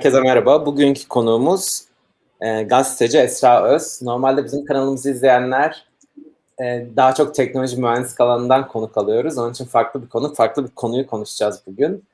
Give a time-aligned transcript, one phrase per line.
[0.00, 0.66] Herkese merhaba.
[0.66, 1.84] Bugünkü konuğumuz
[2.40, 4.02] e, gazeteci Esra Öz.
[4.02, 5.84] Normalde bizim kanalımızı izleyenler
[6.62, 9.38] e, daha çok teknoloji mühendislik alanından konuk alıyoruz.
[9.38, 12.04] Onun için farklı bir konu, farklı bir konuyu konuşacağız bugün.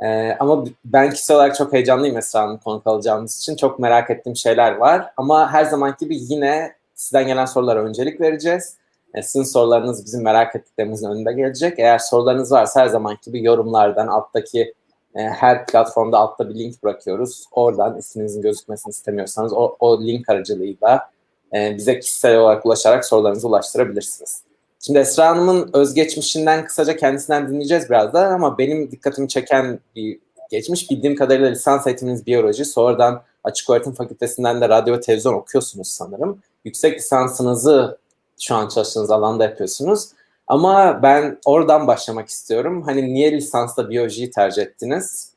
[0.00, 3.56] E, ama ben kişisel olarak çok heyecanlıyım Esra'nın konuk alacağımız için.
[3.56, 5.12] Çok merak ettiğim şeyler var.
[5.16, 8.76] Ama her zaman gibi yine sizden gelen sorulara öncelik vereceğiz.
[9.14, 11.78] E, sizin sorularınız bizim merak ettiklerimizin önünde gelecek.
[11.78, 14.74] Eğer sorularınız varsa her zaman gibi yorumlardan alttaki
[15.14, 17.44] her platformda altta bir link bırakıyoruz.
[17.52, 21.10] Oradan isminizin gözükmesini istemiyorsanız o, o link aracılığıyla
[21.54, 24.42] e, bize kişisel olarak ulaşarak sorularınızı ulaştırabilirsiniz.
[24.80, 30.18] Şimdi Esra Hanım'ın özgeçmişinden kısaca kendisinden dinleyeceğiz birazdan ama benim dikkatimi çeken bir
[30.50, 35.88] geçmiş bildiğim kadarıyla lisans eğitiminiz biyoloji, sonradan Açık Öğretim Fakültesinden de radyo ve televizyon okuyorsunuz
[35.88, 36.38] sanırım.
[36.64, 37.98] Yüksek lisansınızı
[38.40, 40.08] şu an çalıştığınız alanda yapıyorsunuz.
[40.52, 42.82] Ama ben oradan başlamak istiyorum.
[42.82, 45.32] Hani niye lisansta biyolojiyi tercih ettiniz?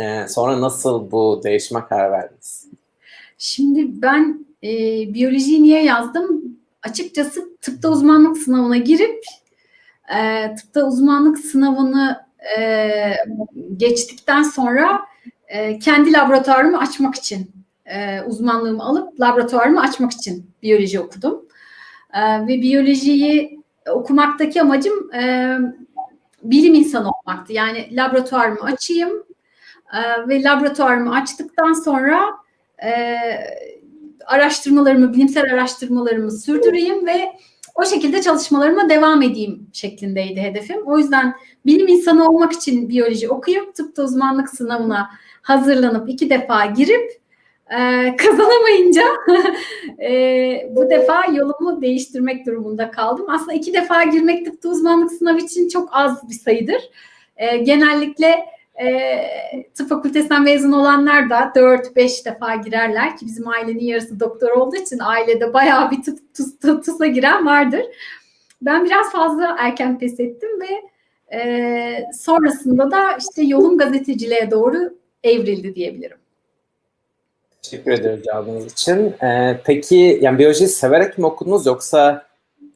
[0.00, 2.66] Ee, sonra nasıl bu değişime karar verdiniz?
[3.38, 4.68] Şimdi ben e,
[5.14, 6.58] biyolojiyi niye yazdım?
[6.82, 9.24] Açıkçası tıpta uzmanlık sınavına girip
[10.16, 12.24] e, tıpta uzmanlık sınavını
[12.58, 13.12] e,
[13.76, 15.00] geçtikten sonra
[15.48, 17.50] e, kendi laboratuvarımı açmak için
[17.86, 21.44] e, uzmanlığımı alıp laboratuvarımı açmak için biyoloji okudum.
[22.14, 25.56] E, ve biyolojiyi okumaktaki amacım e,
[26.42, 27.52] bilim insanı olmaktı.
[27.52, 29.24] Yani laboratuvarımı açayım
[29.94, 32.24] e, ve laboratuvarımı açtıktan sonra
[32.84, 33.16] e,
[34.26, 37.32] araştırmalarımı, bilimsel araştırmalarımı sürdüreyim ve
[37.74, 40.86] o şekilde çalışmalarıma devam edeyim şeklindeydi hedefim.
[40.86, 41.34] O yüzden
[41.66, 45.10] bilim insanı olmak için biyoloji okuyup tıpta uzmanlık sınavına
[45.42, 47.23] hazırlanıp iki defa girip
[47.70, 49.02] ee, kazanamayınca
[50.00, 50.10] e,
[50.70, 53.26] bu defa yolumu değiştirmek durumunda kaldım.
[53.28, 56.90] Aslında iki defa girmek tıpta uzmanlık sınavı için çok az bir sayıdır.
[57.36, 58.46] E, genellikle
[58.82, 64.76] e, tıp fakültesinden mezun olanlar da 4-5 defa girerler ki bizim ailenin yarısı doktor olduğu
[64.76, 67.82] için ailede bayağı bir tıp tıp, tısa giren vardır.
[68.62, 70.82] Ben biraz fazla erken pes ettim ve
[71.36, 76.23] e, sonrasında da işte yolum gazeteciliğe doğru evrildi diyebilirim.
[77.64, 79.14] Teşekkür ederim cevabınız için.
[79.22, 82.26] Ee, peki yani biyolojiyi severek mi okudunuz yoksa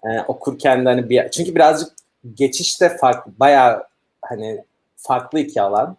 [0.05, 1.93] e, okurken de hani bir çünkü birazcık
[2.35, 3.85] geçişte farklı bayağı
[4.23, 4.65] hani
[4.97, 5.97] farklı iki alan.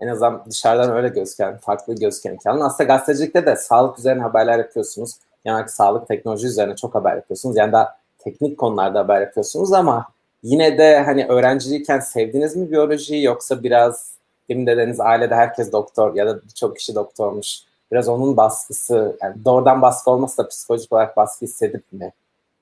[0.00, 2.60] En azından dışarıdan öyle gözüken, farklı gözüken iki alan.
[2.60, 5.14] Aslında gazetecilikte de sağlık üzerine haberler yapıyorsunuz.
[5.44, 7.56] Yani sağlık, teknoloji üzerine çok haber yapıyorsunuz.
[7.56, 10.06] Yani daha teknik konularda haber yapıyorsunuz ama
[10.42, 14.10] yine de hani öğrenciyken sevdiniz mi biyolojiyi yoksa biraz
[14.48, 19.82] demin dedeniz ailede herkes doktor ya da birçok kişi doktormuş biraz onun baskısı, yani doğrudan
[19.82, 22.12] baskı olmasa da psikolojik olarak baskı hissedip mi?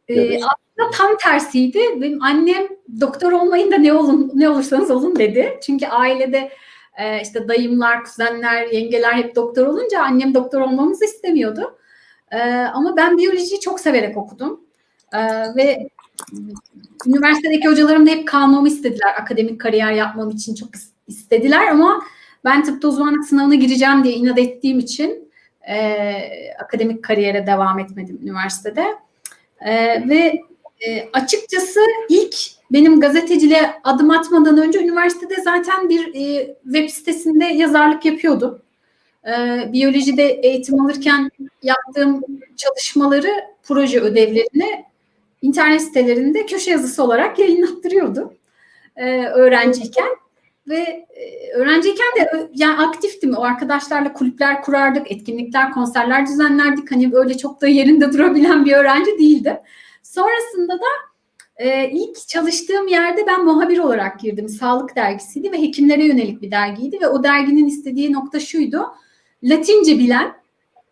[0.08, 1.78] Ee, aslında tam tersiydi.
[1.96, 2.68] Benim annem
[3.00, 5.58] doktor olmayın da ne olun ne olursanız olun dedi.
[5.62, 6.50] Çünkü ailede
[6.98, 11.78] e, işte dayımlar, kuzenler, yengeler hep doktor olunca annem doktor olmamızı istemiyordu.
[12.30, 14.60] E, ama ben biyolojiyi çok severek okudum.
[15.12, 15.18] E,
[15.56, 15.88] ve
[17.06, 19.14] üniversitedeki hocalarım da hep kalmamı istediler.
[19.20, 20.68] Akademik kariyer yapmam için çok
[21.06, 22.02] istediler ama
[22.44, 25.27] ben tıpta uzmanlık sınavına gireceğim diye inat ettiğim için
[25.68, 28.84] e, akademik kariyere devam etmedim üniversitede.
[29.60, 29.74] E,
[30.08, 30.42] ve
[30.80, 32.36] e, açıkçası ilk
[32.72, 38.62] benim gazeteciliğe adım atmadan önce üniversitede zaten bir e, web sitesinde yazarlık yapıyordum.
[39.26, 39.32] E,
[39.72, 41.30] biyolojide eğitim alırken
[41.62, 42.22] yaptığım
[42.56, 43.30] çalışmaları,
[43.62, 44.84] proje ödevlerini
[45.42, 48.32] internet sitelerinde köşe yazısı olarak yayınlattırıyordum
[48.96, 50.08] e, öğrenciyken.
[50.68, 53.34] Ve e, öğrenciyken de yani aktiftim.
[53.34, 56.92] O arkadaşlarla kulüpler kurardık, etkinlikler, konserler düzenlerdik.
[56.92, 59.60] Hani böyle çok da yerinde durabilen bir öğrenci değildi.
[60.02, 60.86] Sonrasında da
[61.56, 64.48] e, ilk çalıştığım yerde ben muhabir olarak girdim.
[64.48, 68.86] Sağlık dergisiydi ve hekimlere yönelik bir dergiydi ve o derginin istediği nokta şuydu.
[69.42, 70.32] Latince bilen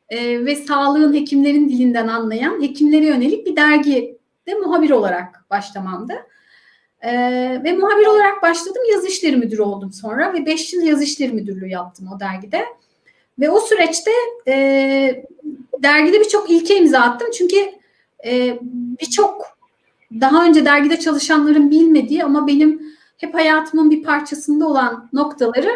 [0.08, 6.14] e, ve sağlığın hekimlerin dilinden anlayan hekimlere yönelik bir dergi de muhabir olarak başlamamdı.
[7.02, 8.82] Ee, ve muhabir olarak başladım.
[8.92, 12.64] Yazı işleri müdürü oldum sonra ve 5 yıl yazı işleri müdürlüğü yaptım o dergide.
[13.40, 14.10] Ve o süreçte
[14.48, 15.24] e,
[15.82, 17.28] dergide birçok ilke imza attım.
[17.38, 17.56] Çünkü
[18.24, 18.58] e,
[19.00, 19.58] birçok
[20.20, 22.82] daha önce dergide çalışanların bilmediği ama benim
[23.18, 25.70] hep hayatımın bir parçasında olan noktaları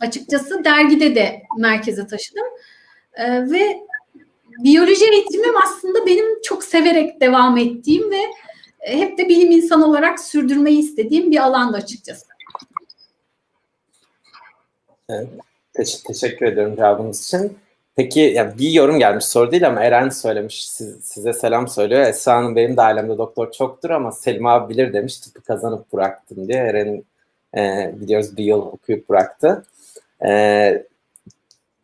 [0.00, 2.46] açıkçası dergide de merkeze taşıdım.
[3.14, 3.80] E, ve
[4.64, 8.47] biyoloji eğitimim aslında benim çok severek devam ettiğim ve e,
[8.78, 12.26] hep de bilim insanı olarak sürdürmeyi istediğim bir alanda açıkçası.
[15.08, 15.28] Evet,
[15.74, 17.58] teş- teşekkür ediyorum cevabınız için.
[17.96, 22.00] Peki yani bir yorum gelmiş soru değil ama Eren söylemiş siz, size selam söylüyor.
[22.00, 26.48] Esra Hanım benim de ailemde doktor çoktur ama Selim abi bilir demiş tıpı kazanıp bıraktım
[26.48, 26.58] diye.
[26.58, 27.02] Eren
[27.56, 29.64] e, biliyoruz bir yıl okuyup bıraktı.
[30.24, 30.86] Ee,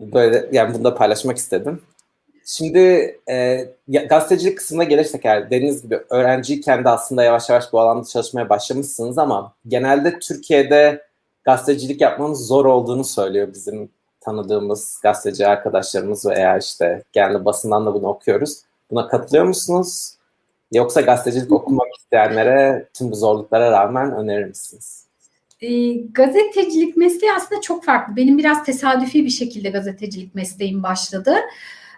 [0.00, 1.82] böyle yani bunu da paylaşmak istedim.
[2.44, 2.78] Şimdi
[3.28, 3.58] e,
[3.88, 9.18] gazetecilik kısmına gelirsek eğer dediğiniz gibi öğrenciyken de aslında yavaş yavaş bu alanda çalışmaya başlamışsınız
[9.18, 11.06] ama genelde Türkiye'de
[11.44, 13.88] gazetecilik yapmanız zor olduğunu söylüyor bizim
[14.20, 18.58] tanıdığımız gazeteci arkadaşlarımız ve eğer işte genelde basından da bunu okuyoruz.
[18.90, 20.14] Buna katılıyor musunuz?
[20.72, 25.04] Yoksa gazetecilik okumak isteyenlere tüm bu zorluklara rağmen önerir misiniz?
[25.60, 28.16] E, gazetecilik mesleği aslında çok farklı.
[28.16, 31.36] Benim biraz tesadüfi bir şekilde gazetecilik mesleğim başladı.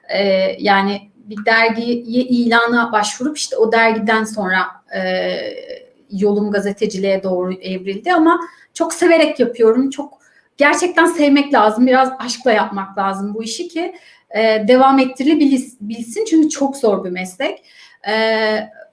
[0.08, 0.18] E,
[0.58, 1.94] yani bir dergiye
[2.24, 4.58] ilana başvurup işte o dergiden sonra
[4.96, 5.00] e,
[6.10, 8.40] yolum gazeteciliğe doğru evrildi ama
[8.74, 9.90] çok severek yapıyorum.
[9.90, 10.18] Çok
[10.56, 11.86] gerçekten sevmek lazım.
[11.86, 13.94] Biraz aşkla yapmak lazım bu işi ki
[14.30, 16.24] e, devam ettirilebilsin.
[16.24, 17.64] Çünkü çok zor bir meslek.
[18.08, 18.14] E,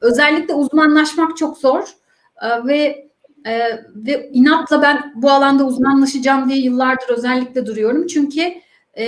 [0.01, 1.83] özellikle uzmanlaşmak çok zor.
[2.41, 3.07] E, ve
[3.45, 3.59] e,
[3.95, 8.07] ve inatla ben bu alanda uzmanlaşacağım diye yıllardır özellikle duruyorum.
[8.07, 8.41] Çünkü
[8.97, 9.07] e,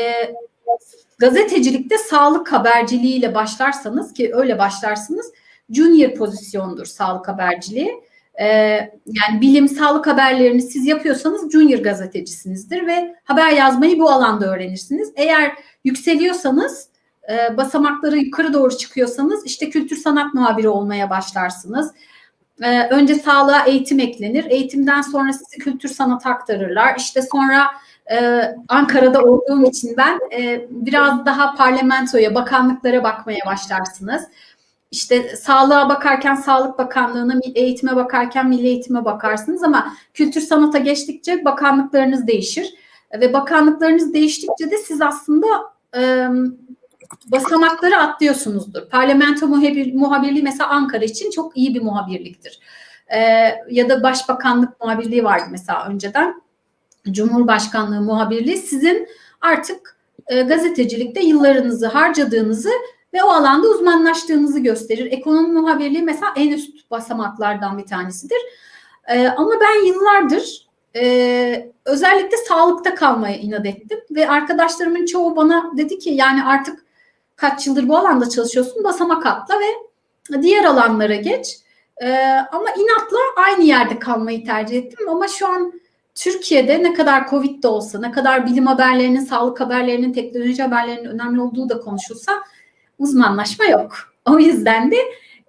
[1.17, 5.31] gazetecilikte sağlık haberciliğiyle başlarsanız ki öyle başlarsınız
[5.69, 8.03] junior pozisyondur sağlık haberciliği.
[8.39, 8.45] Ee,
[9.05, 15.11] yani bilim, sağlık haberlerini siz yapıyorsanız junior gazetecisinizdir ve haber yazmayı bu alanda öğrenirsiniz.
[15.15, 15.51] Eğer
[15.83, 16.89] yükseliyorsanız,
[17.31, 21.91] e, basamakları yukarı doğru çıkıyorsanız işte kültür sanat muhabiri olmaya başlarsınız.
[22.63, 24.45] Ee, önce sağlığa eğitim eklenir.
[24.49, 26.95] Eğitimden sonra sizi kültür sanat aktarırlar.
[26.97, 27.67] İşte sonra
[28.11, 34.23] e, Ankara'da olduğum için ben e, biraz daha parlamentoya, bakanlıklara bakmaya başlarsınız
[34.95, 42.27] işte sağlığa bakarken Sağlık Bakanlığı'na, eğitime bakarken Milli Eğitime bakarsınız ama kültür sanata geçtikçe bakanlıklarınız
[42.27, 42.73] değişir.
[43.19, 45.47] Ve bakanlıklarınız değiştikçe de siz aslında
[45.97, 46.27] e,
[47.25, 48.89] basamakları atlıyorsunuzdur.
[48.89, 52.59] Parlamento muhabir, muhabirliği mesela Ankara için çok iyi bir muhabirliktir.
[53.07, 53.19] E,
[53.69, 56.41] ya da başbakanlık muhabirliği vardı mesela önceden.
[57.11, 59.07] Cumhurbaşkanlığı muhabirliği sizin
[59.41, 59.97] artık
[60.27, 62.71] e, gazetecilikte yıllarınızı harcadığınızı
[63.13, 65.11] ve o alanda uzmanlaştığınızı gösterir.
[65.11, 68.37] Ekonomi muhabirliği mesela en üst basamaklardan bir tanesidir.
[69.07, 75.99] Ee, ama ben yıllardır e, özellikle sağlıkta kalmaya inat ettim ve arkadaşlarımın çoğu bana dedi
[75.99, 76.85] ki yani artık
[77.35, 81.57] kaç yıldır bu alanda çalışıyorsun basamak atla ve diğer alanlara geç.
[82.01, 85.73] Ee, ama inatla aynı yerde kalmayı tercih ettim ama şu an
[86.15, 91.41] Türkiye'de ne kadar Covid de olsa, ne kadar bilim haberlerinin, sağlık haberlerinin, teknoloji haberlerinin önemli
[91.41, 92.31] olduğu da konuşulsa
[92.99, 93.95] uzmanlaşma yok.
[94.29, 94.97] O yüzden de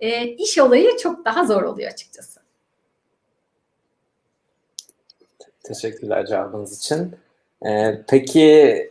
[0.00, 2.40] e, iş olayı çok daha zor oluyor açıkçası.
[5.62, 7.16] Teşekkürler cevabınız için.
[7.66, 8.90] Ee, peki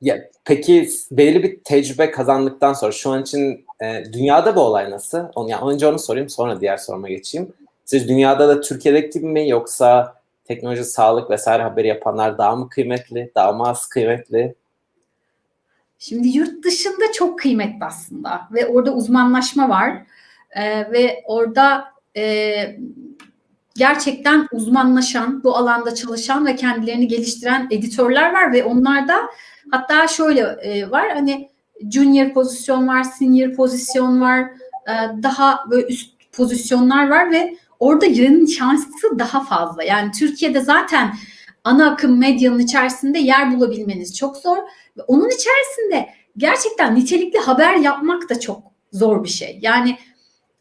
[0.00, 5.18] ya, peki belirli bir tecrübe kazandıktan sonra şu an için e, dünyada bu olay nasıl?
[5.34, 7.52] Onu, yani önce onu sorayım sonra diğer soruma geçeyim.
[7.84, 10.19] Siz dünyada da Türkiye'deki gibi mi yoksa
[10.50, 14.54] teknoloji, sağlık vesaire haberi yapanlar daha mı kıymetli, daha mı az kıymetli?
[15.98, 20.06] Şimdi yurt dışında çok kıymetli aslında ve orada uzmanlaşma var
[20.50, 21.84] ee, ve orada
[22.16, 22.54] e,
[23.74, 29.20] gerçekten uzmanlaşan, bu alanda çalışan ve kendilerini geliştiren editörler var ve onlarda
[29.70, 31.48] hatta şöyle e, var hani
[31.90, 34.40] junior pozisyon var, senior pozisyon var,
[34.88, 34.92] e,
[35.22, 39.82] daha böyle üst pozisyonlar var ve orada yerin şansı daha fazla.
[39.82, 41.14] Yani Türkiye'de zaten
[41.64, 44.56] ana akım medyanın içerisinde yer bulabilmeniz çok zor.
[44.96, 49.58] Ve onun içerisinde gerçekten nitelikli haber yapmak da çok zor bir şey.
[49.62, 49.98] Yani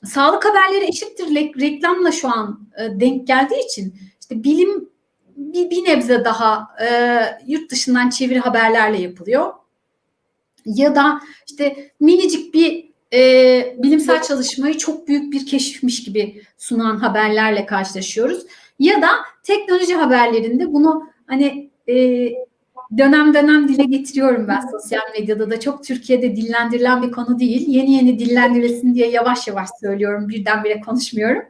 [0.05, 4.89] sağlık haberleri eşittir reklamla şu an e, denk geldiği için işte bilim
[5.35, 9.53] bir, bir nebze daha e, yurt dışından çeviri haberlerle yapılıyor.
[10.65, 17.65] Ya da işte minicik bir e, bilimsel çalışmayı çok büyük bir keşifmiş gibi sunan haberlerle
[17.65, 18.45] karşılaşıyoruz.
[18.79, 19.07] Ya da
[19.43, 21.95] teknoloji haberlerinde bunu hani e,
[22.97, 27.65] dönem dönem dile getiriyorum ben sosyal medyada da çok Türkiye'de dillendirilen bir konu değil.
[27.67, 31.43] Yeni yeni dillendirilsin diye yavaş yavaş söylüyorum birdenbire konuşmuyorum.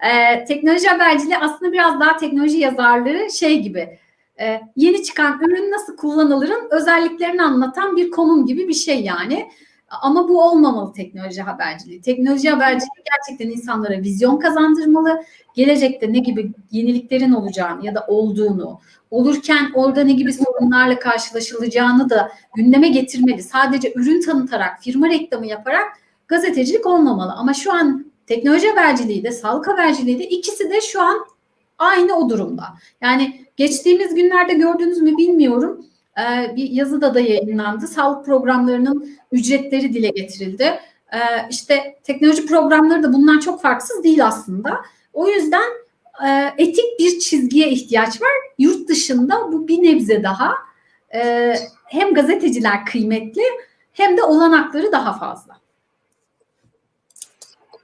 [0.00, 3.98] Ee, teknoloji haberciliği aslında biraz daha teknoloji yazarlığı şey gibi
[4.40, 9.50] e, yeni çıkan ürün nasıl kullanılırın özelliklerini anlatan bir konum gibi bir şey yani.
[9.88, 12.00] Ama bu olmamalı teknoloji haberciliği.
[12.00, 15.22] Teknoloji haberciliği gerçekten insanlara vizyon kazandırmalı.
[15.54, 18.80] Gelecekte ne gibi yeniliklerin olacağını ya da olduğunu,
[19.10, 23.42] olurken orada ne gibi sorunlarla karşılaşılacağını da gündeme getirmeli.
[23.42, 25.86] Sadece ürün tanıtarak, firma reklamı yaparak
[26.28, 27.32] gazetecilik olmamalı.
[27.32, 31.26] Ama şu an teknoloji haberciliği de, sağlık haberciliği de ikisi de şu an
[31.78, 32.64] aynı o durumda.
[33.00, 35.86] Yani geçtiğimiz günlerde gördünüz mü bilmiyorum.
[36.18, 37.86] Ee, bir yazıda da yayınlandı.
[37.86, 40.64] Sağlık programlarının ücretleri dile getirildi.
[41.12, 41.18] Ee,
[41.50, 44.80] işte teknoloji programları da bundan çok farksız değil aslında.
[45.12, 45.70] O yüzden
[46.26, 48.30] e, etik bir çizgiye ihtiyaç var.
[48.58, 50.54] Yurt dışında bu bir nebze daha
[51.14, 53.42] e, hem gazeteciler kıymetli
[53.92, 55.58] hem de olanakları daha fazla.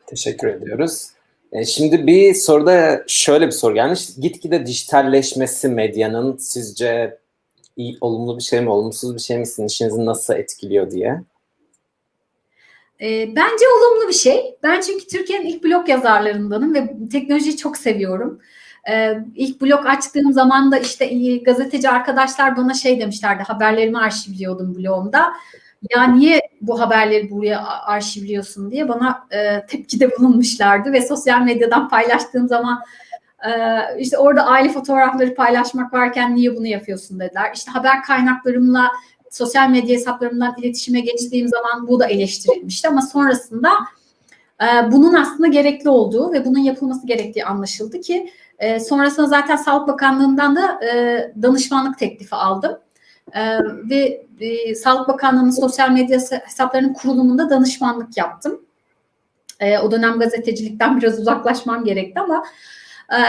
[0.07, 1.09] Teşekkür ediyoruz.
[1.53, 4.09] E, şimdi bir soruda şöyle bir soru gelmiş.
[4.21, 7.19] Gitgide dijitalleşmesi medyanın sizce
[7.77, 11.23] iyi, olumlu bir şey mi, olumsuz bir şey mi sizin işinizi nasıl etkiliyor diye?
[13.01, 14.57] E, bence olumlu bir şey.
[14.63, 18.41] Ben çünkü Türkiye'nin ilk blog yazarlarındanım ve teknolojiyi çok seviyorum.
[18.91, 25.33] E, ilk blog açtığım zaman da işte gazeteci arkadaşlar bana şey demişlerdi, haberlerimi arşivliyordum blogumda.
[25.91, 32.49] Ya niye bu haberleri buraya arşivliyorsun diye bana e, tepkide bulunmuşlardı ve sosyal medyadan paylaştığım
[32.49, 33.04] zaman e,
[33.99, 37.51] işte orada aile fotoğrafları paylaşmak varken niye bunu yapıyorsun dediler.
[37.55, 38.91] İşte haber kaynaklarımla
[39.31, 43.71] sosyal medya hesaplarımdan iletişime geçtiğim zaman bu da eleştirilmişti ama sonrasında
[44.63, 49.89] e, bunun aslında gerekli olduğu ve bunun yapılması gerektiği anlaşıldı ki e, sonrasında zaten Sağlık
[49.89, 52.79] Bakanlığı'ndan da e, danışmanlık teklifi aldım.
[53.91, 54.27] Ve
[54.75, 58.61] Sağlık Bakanlığı'nın sosyal medya hesaplarının kurulumunda danışmanlık yaptım.
[59.83, 62.45] O dönem gazetecilikten biraz uzaklaşmam gerekti ama
[63.13, 63.21] e,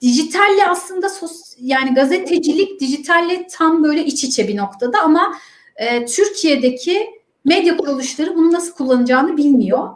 [0.00, 5.34] dijitalle aslında sos, yani gazetecilik dijitalle tam böyle iç içe bir noktada ama
[5.76, 7.06] e, Türkiye'deki
[7.44, 9.88] medya kuruluşları bunu nasıl kullanacağını bilmiyor.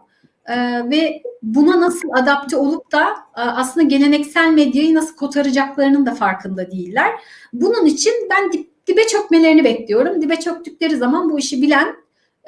[0.46, 0.56] E,
[0.90, 3.04] ve buna nasıl adapte olup da
[3.36, 7.12] e, aslında geleneksel medyayı nasıl kotaracaklarının da farkında değiller.
[7.52, 10.22] Bunun için ben dip, dibe çökmelerini bekliyorum.
[10.22, 11.96] Dibe çöktükleri zaman bu işi bilen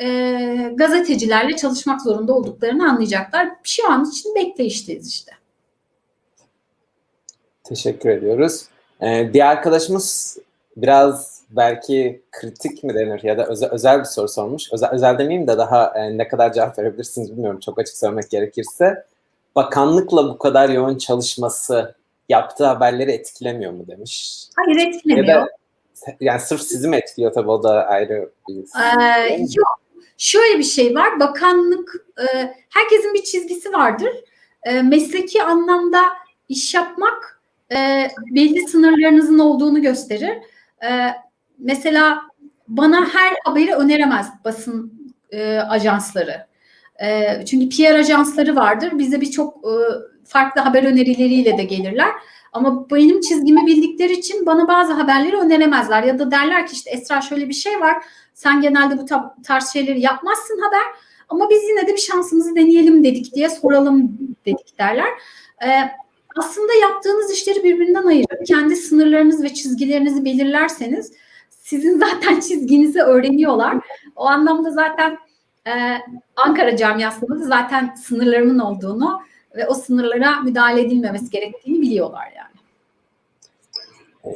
[0.01, 3.49] e, gazetecilerle çalışmak zorunda olduklarını anlayacaklar.
[3.63, 5.40] Şu an için bekleyişteyiz işte.
[7.71, 8.65] Teşekkür ediyoruz.
[9.03, 10.39] Ee, bir arkadaşımız
[10.77, 14.73] biraz belki kritik mi denir ya da özel, özel bir soru sormuş.
[14.73, 19.05] Özel, özel demeyeyim de daha e, ne kadar cevap verebilirsiniz bilmiyorum çok açık söylemek gerekirse.
[19.57, 21.95] Bakanlıkla bu kadar yoğun çalışması
[22.29, 24.45] yaptığı haberleri etkilemiyor mu demiş.
[24.57, 25.27] Hayır etkilemiyor.
[25.27, 25.49] Ya da,
[26.21, 29.81] yani sırf sizi mi etkiliyor tabii o da ayrı bir ee, Yok.
[30.19, 31.21] Şöyle bir şey var.
[31.21, 34.13] Bakanlık e, herkesin bir çizgisi vardır.
[34.63, 36.03] E, mesleki anlamda
[36.49, 37.40] iş yapmak
[37.73, 40.39] e, belli sınırlarınızın olduğunu gösterir.
[40.85, 40.91] E,
[41.59, 42.23] mesela
[42.69, 44.93] bana her haberi öneremez basın
[45.31, 46.47] e, ajansları.
[47.03, 48.99] E, çünkü PR ajansları vardır.
[48.99, 49.73] Bize birçok e,
[50.25, 52.11] farklı haber önerileriyle de gelirler.
[52.53, 56.03] Ama benim çizgimi bildikleri için bana bazı haberleri öneremezler.
[56.03, 58.05] Ya da derler ki işte Esra şöyle bir şey var.
[58.35, 59.05] Sen genelde bu
[59.45, 60.83] tarz şeyleri yapmazsın haber.
[61.29, 65.09] Ama biz yine de bir şansımızı deneyelim dedik diye soralım dedik derler.
[65.65, 65.91] Ee,
[66.37, 71.13] aslında yaptığınız işleri birbirinden ayırıp kendi sınırlarınız ve çizgilerinizi belirlerseniz
[71.51, 73.77] sizin zaten çizginizi öğreniyorlar.
[74.17, 75.19] O anlamda zaten
[75.67, 75.73] e,
[76.37, 79.21] Ankara camiasında da zaten sınırlarımın olduğunu
[79.57, 82.51] ve o sınırlara müdahale edilmemesi gerektiğini biliyorlar yani.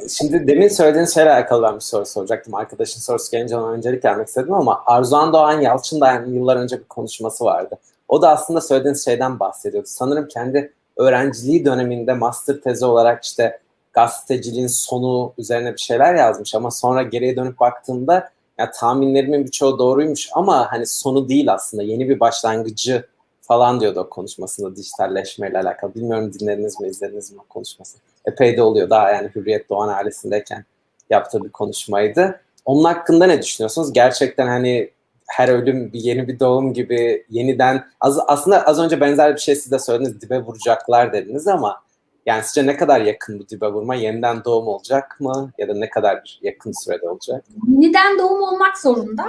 [0.09, 2.53] Şimdi demin söylediğiniz şeyle alakalı ben bir soru soracaktım.
[2.53, 6.79] Arkadaşın sorusu gelince ona öncelik vermek istedim ama Arzuhan Doğan Yalçın da yani yıllar önce
[6.79, 7.77] bir konuşması vardı.
[8.07, 9.87] O da aslında söylediğiniz şeyden bahsediyordu.
[9.89, 13.59] Sanırım kendi öğrenciliği döneminde master tezi olarak işte
[13.93, 20.29] gazeteciliğin sonu üzerine bir şeyler yazmış ama sonra geriye dönüp baktığımda ya tahminlerimin birçoğu doğruymuş
[20.33, 23.05] ama hani sonu değil aslında yeni bir başlangıcı
[23.41, 25.95] falan diyordu o konuşmasında dijitalleşmeyle alakalı.
[25.95, 27.97] Bilmiyorum dinlediniz mi, izlediniz mi o konuşması.
[28.25, 30.65] Epey de oluyor daha yani Hürriyet Doğan ailesindeyken
[31.09, 32.41] yaptığı bir konuşmaydı.
[32.65, 33.93] Onun hakkında ne düşünüyorsunuz?
[33.93, 34.89] Gerçekten hani
[35.27, 39.55] her ölüm bir yeni bir doğum gibi yeniden az, aslında az önce benzer bir şey
[39.55, 41.81] siz de söylediniz dibe vuracaklar dediniz ama
[42.25, 43.95] yani sizce ne kadar yakın bu dibe vurma?
[43.95, 45.51] Yeniden doğum olacak mı?
[45.57, 47.45] Ya da ne kadar yakın sürede olacak?
[47.67, 49.25] Yeniden doğum olmak zorunda.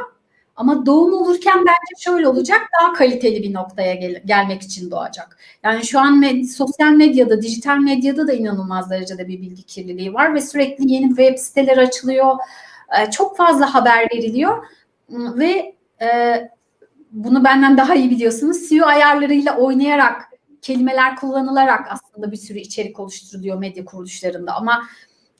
[0.57, 5.39] Ama doğum olurken bence şöyle olacak, daha kaliteli bir noktaya gel- gelmek için doğacak.
[5.63, 10.35] Yani şu an med- sosyal medyada, dijital medyada da inanılmaz derecede bir bilgi kirliliği var
[10.35, 12.35] ve sürekli yeni web siteler açılıyor,
[13.11, 14.67] çok fazla haber veriliyor
[15.11, 16.41] ve e,
[17.11, 18.57] bunu benden daha iyi biliyorsunuz.
[18.57, 20.23] SEO ayarlarıyla oynayarak,
[20.63, 24.83] kelimeler kullanılarak aslında bir sürü içerik oluşturuluyor medya kuruluşlarında ama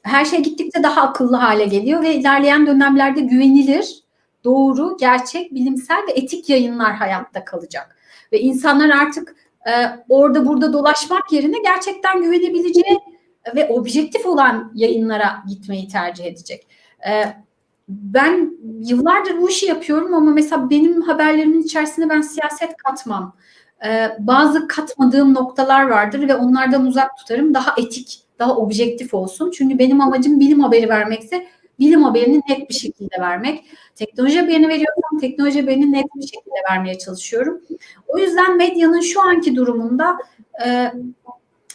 [0.01, 4.03] her şey gittikçe daha akıllı hale geliyor ve ilerleyen dönemlerde güvenilir
[4.43, 7.97] doğru, gerçek, bilimsel ve etik yayınlar hayatta kalacak.
[8.31, 9.35] Ve insanlar artık
[9.67, 9.71] e,
[10.09, 12.99] orada burada dolaşmak yerine gerçekten güvenebileceği
[13.55, 16.67] ve objektif olan yayınlara gitmeyi tercih edecek.
[17.07, 17.23] E,
[17.87, 23.35] ben yıllardır bu işi yapıyorum ama mesela benim haberlerimin içerisinde ben siyaset katmam.
[23.85, 27.53] E, bazı katmadığım noktalar vardır ve onlardan uzak tutarım.
[27.53, 29.51] Daha etik, daha objektif olsun.
[29.51, 31.47] Çünkü benim amacım bilim haberi vermekse
[31.79, 33.65] bilim haberini net bir şekilde vermek.
[33.95, 37.61] Teknoloji haberini veriyorsam teknoloji haberini net bir şekilde vermeye çalışıyorum.
[38.07, 40.17] O yüzden medyanın şu anki durumunda
[40.65, 40.91] e,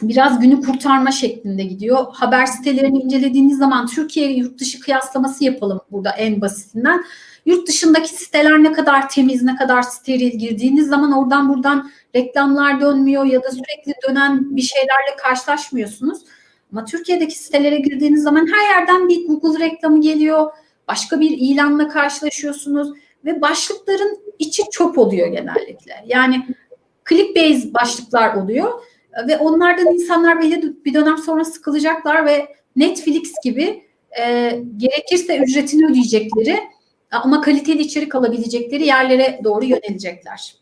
[0.09, 2.07] biraz günü kurtarma şeklinde gidiyor.
[2.13, 7.05] Haber sitelerini incelediğiniz zaman Türkiye yurt dışı kıyaslaması yapalım burada en basitinden.
[7.47, 13.25] Yurt dışındaki siteler ne kadar temiz, ne kadar steril girdiğiniz zaman oradan buradan reklamlar dönmüyor
[13.25, 16.19] ya da sürekli dönen bir şeylerle karşılaşmıyorsunuz.
[16.73, 20.51] Ama Türkiye'deki sitelere girdiğiniz zaman her yerden bir Google reklamı geliyor.
[20.89, 22.93] Başka bir ilanla karşılaşıyorsunuz
[23.25, 26.05] ve başlıkların içi çöp oluyor genellikle.
[26.07, 26.47] Yani
[27.09, 28.73] clickbait başlıklar oluyor
[29.29, 33.85] ve onlardan insanlar belli bir dönem sonra sıkılacaklar ve Netflix gibi
[34.21, 36.59] e, gerekirse ücretini ödeyecekleri
[37.11, 40.55] ama kaliteli içerik alabilecekleri yerlere doğru yönelecekler.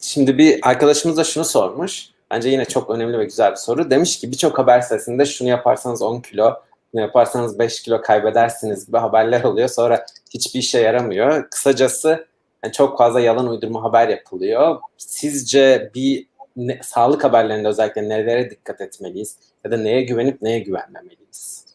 [0.00, 2.08] Şimdi bir arkadaşımız da şunu sormuş.
[2.30, 3.90] Bence yine çok önemli ve güzel bir soru.
[3.90, 6.54] Demiş ki birçok haber sitesinde şunu yaparsanız 10 kilo,
[6.92, 9.68] bunu yaparsanız 5 kilo kaybedersiniz gibi haberler oluyor.
[9.68, 11.50] Sonra hiçbir işe yaramıyor.
[11.50, 12.26] Kısacası
[12.64, 14.80] yani çok fazla yalan uydurma haber yapılıyor.
[14.98, 16.26] Sizce bir
[16.66, 19.36] ne, sağlık haberlerinde özellikle nelere dikkat etmeliyiz?
[19.64, 21.66] Ya da neye güvenip neye güvenmemeliyiz?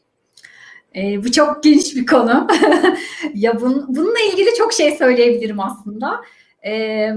[0.95, 2.47] E, bu çok geniş bir konu.
[3.33, 6.21] ya bun, bununla ilgili çok şey söyleyebilirim aslında.
[6.65, 7.09] E,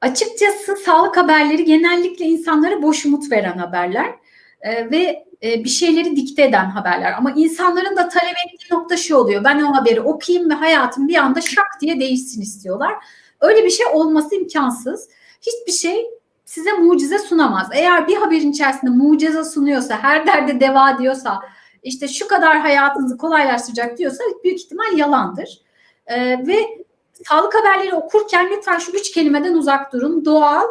[0.00, 4.14] açıkçası sağlık haberleri genellikle insanlara boş umut veren haberler
[4.60, 7.12] e, ve e, bir şeyleri dikte eden haberler.
[7.12, 9.44] Ama insanların da talep ettiği nokta şu oluyor.
[9.44, 12.94] Ben o haberi okuyayım ve hayatım bir anda şak diye değişsin istiyorlar.
[13.40, 15.08] Öyle bir şey olması imkansız.
[15.40, 16.06] Hiçbir şey
[16.44, 17.68] size mucize sunamaz.
[17.72, 21.40] Eğer bir haberin içerisinde mucize sunuyorsa, her derde deva diyorsa,
[21.82, 25.60] işte şu kadar hayatınızı kolaylaştıracak diyorsa büyük ihtimal yalandır.
[26.06, 26.84] Ee, ve
[27.28, 30.24] sağlık haberleri okurken lütfen şu üç kelimeden uzak durun.
[30.24, 30.66] Doğal,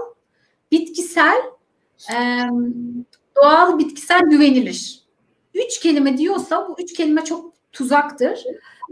[0.72, 1.42] bitkisel,
[2.14, 2.18] e,
[3.36, 5.04] doğal, bitkisel, güvenilir.
[5.54, 8.44] Üç kelime diyorsa bu üç kelime çok tuzaktır.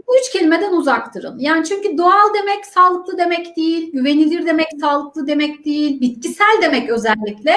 [0.08, 1.38] Bu üç kelimeden uzak durun.
[1.38, 7.54] Yani çünkü doğal demek sağlıklı demek değil, güvenilir demek sağlıklı demek değil, bitkisel demek özellikle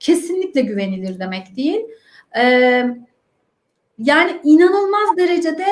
[0.00, 1.80] kesinlikle güvenilir demek değil.
[2.38, 2.84] Ee,
[3.98, 5.66] yani inanılmaz derecede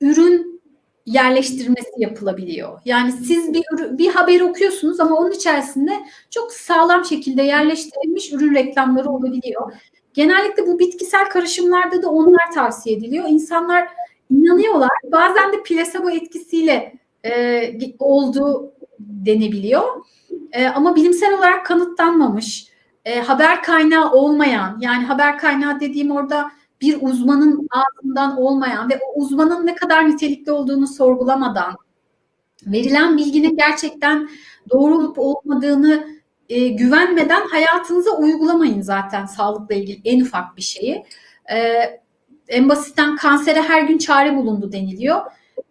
[0.00, 0.60] ürün
[1.06, 2.80] yerleştirmesi yapılabiliyor.
[2.84, 3.64] Yani siz bir
[3.98, 5.92] bir haber okuyorsunuz ama onun içerisinde
[6.30, 9.72] çok sağlam şekilde yerleştirilmiş ürün reklamları olabiliyor.
[10.14, 13.28] Genellikle bu bitkisel karışımlarda da onlar tavsiye ediliyor.
[13.28, 13.88] İnsanlar
[14.30, 14.90] inanıyorlar.
[15.12, 20.04] Bazen de plasebo etkisiyle e, olduğu denebiliyor.
[20.52, 22.68] E, ama bilimsel olarak kanıtlanmamış,
[23.04, 29.20] e, haber kaynağı olmayan, yani haber kaynağı dediğim orada bir uzmanın ağzından olmayan ve o
[29.20, 31.76] uzmanın ne kadar nitelikli olduğunu sorgulamadan
[32.66, 34.28] verilen bilginin gerçekten
[34.70, 36.06] doğru olup olmadığını
[36.48, 41.04] e, güvenmeden hayatınıza uygulamayın zaten sağlıkla ilgili en ufak bir şeyi.
[41.52, 41.82] E,
[42.48, 45.20] en basitten kansere her gün çare bulundu deniliyor.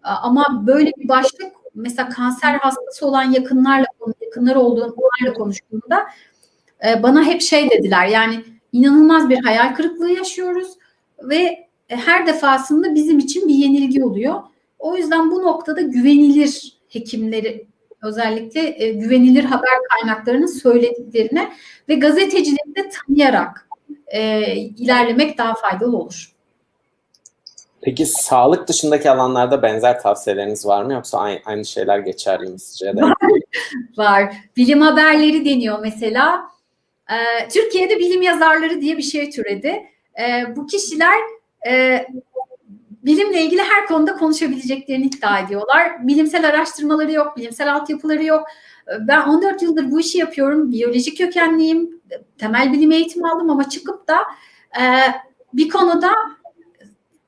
[0.04, 3.86] Ama böyle bir başlık mesela kanser hastası olan yakınlarla
[4.22, 6.06] yakınlar olduğum onlarla konuştuğumda
[6.88, 10.68] e, bana hep şey dediler yani inanılmaz bir hayal kırıklığı yaşıyoruz
[11.24, 14.42] ve her defasında bizim için bir yenilgi oluyor.
[14.80, 17.68] O yüzden bu noktada güvenilir hekimleri
[18.04, 21.52] özellikle e, güvenilir haber kaynaklarının söylediklerine
[21.90, 23.70] ve gazetecileri de tanıyarak
[24.08, 26.35] e, ilerlemek daha faydalı olur.
[27.86, 33.02] Peki sağlık dışındaki alanlarda benzer tavsiyeleriniz var mı yoksa aynı şeyler geçerli mi sizce de?
[33.02, 33.14] Var.
[33.98, 34.36] var.
[34.58, 36.50] Bilim haberleri deniyor mesela.
[37.12, 39.84] Ee, Türkiye'de bilim yazarları diye bir şey türedi.
[40.20, 41.20] Ee, bu kişiler
[41.68, 42.06] e,
[43.06, 46.08] bilimle ilgili her konuda konuşabileceklerini iddia ediyorlar.
[46.08, 48.48] Bilimsel araştırmaları yok, bilimsel altyapıları yok.
[49.00, 50.72] Ben 14 yıldır bu işi yapıyorum.
[50.72, 52.02] Biyolojik kökenliyim.
[52.38, 54.18] Temel bilim eğitimi aldım ama çıkıp da
[54.82, 54.84] e,
[55.54, 56.12] bir konuda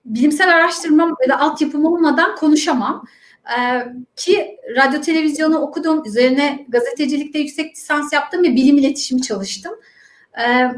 [0.08, 3.06] bilimsel araştırmam ya da altyapım olmadan konuşamam.
[3.60, 9.74] Ee, ki radyo televizyonu okudum, üzerine gazetecilikte yüksek lisans yaptım ve bilim iletişimi çalıştım.
[10.40, 10.72] Ee,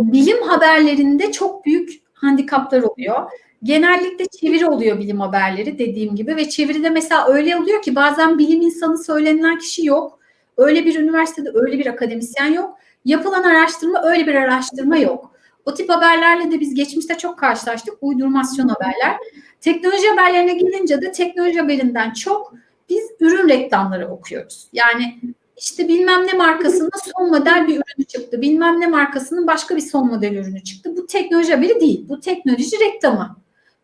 [0.00, 3.30] bilim haberlerinde çok büyük handikaplar oluyor.
[3.62, 8.60] Genellikle çeviri oluyor bilim haberleri dediğim gibi ve çeviride mesela öyle oluyor ki bazen bilim
[8.60, 10.18] insanı söylenilen kişi yok.
[10.56, 12.78] Öyle bir üniversitede öyle bir akademisyen yok.
[13.04, 15.35] Yapılan araştırma öyle bir araştırma yok.
[15.66, 17.94] O tip haberlerle de biz geçmişte çok karşılaştık.
[18.00, 19.16] Uydurmasyon haberler.
[19.60, 22.54] Teknoloji haberlerine gelince de teknoloji haberinden çok
[22.88, 24.68] biz ürün reklamları okuyoruz.
[24.72, 25.20] Yani
[25.56, 28.42] işte bilmem ne markasının son model bir ürünü çıktı.
[28.42, 30.96] Bilmem ne markasının başka bir son model ürünü çıktı.
[30.96, 32.08] Bu teknoloji haberi değil.
[32.08, 33.36] Bu teknoloji reklamı.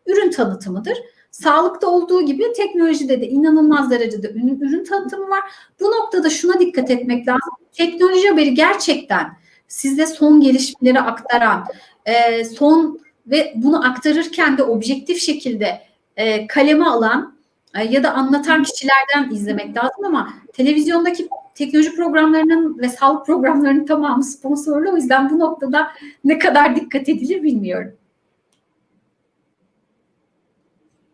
[0.07, 0.97] Ürün tanıtımıdır.
[1.31, 5.41] Sağlıkta olduğu gibi teknolojide de inanılmaz derecede ürün, ürün tanıtımı var.
[5.79, 7.53] Bu noktada şuna dikkat etmek lazım.
[7.71, 9.42] Teknoloji haberi gerçekten
[9.73, 11.65] size son gelişmeleri aktaran,
[12.05, 15.81] e, son ve bunu aktarırken de objektif şekilde
[16.17, 17.37] e, kaleme alan
[17.75, 24.23] e, ya da anlatan kişilerden izlemek lazım ama televizyondaki teknoloji programlarının ve sağlık programlarının tamamı
[24.23, 24.91] sponsorlu.
[24.93, 25.87] O yüzden bu noktada
[26.23, 27.93] ne kadar dikkat edilir bilmiyorum.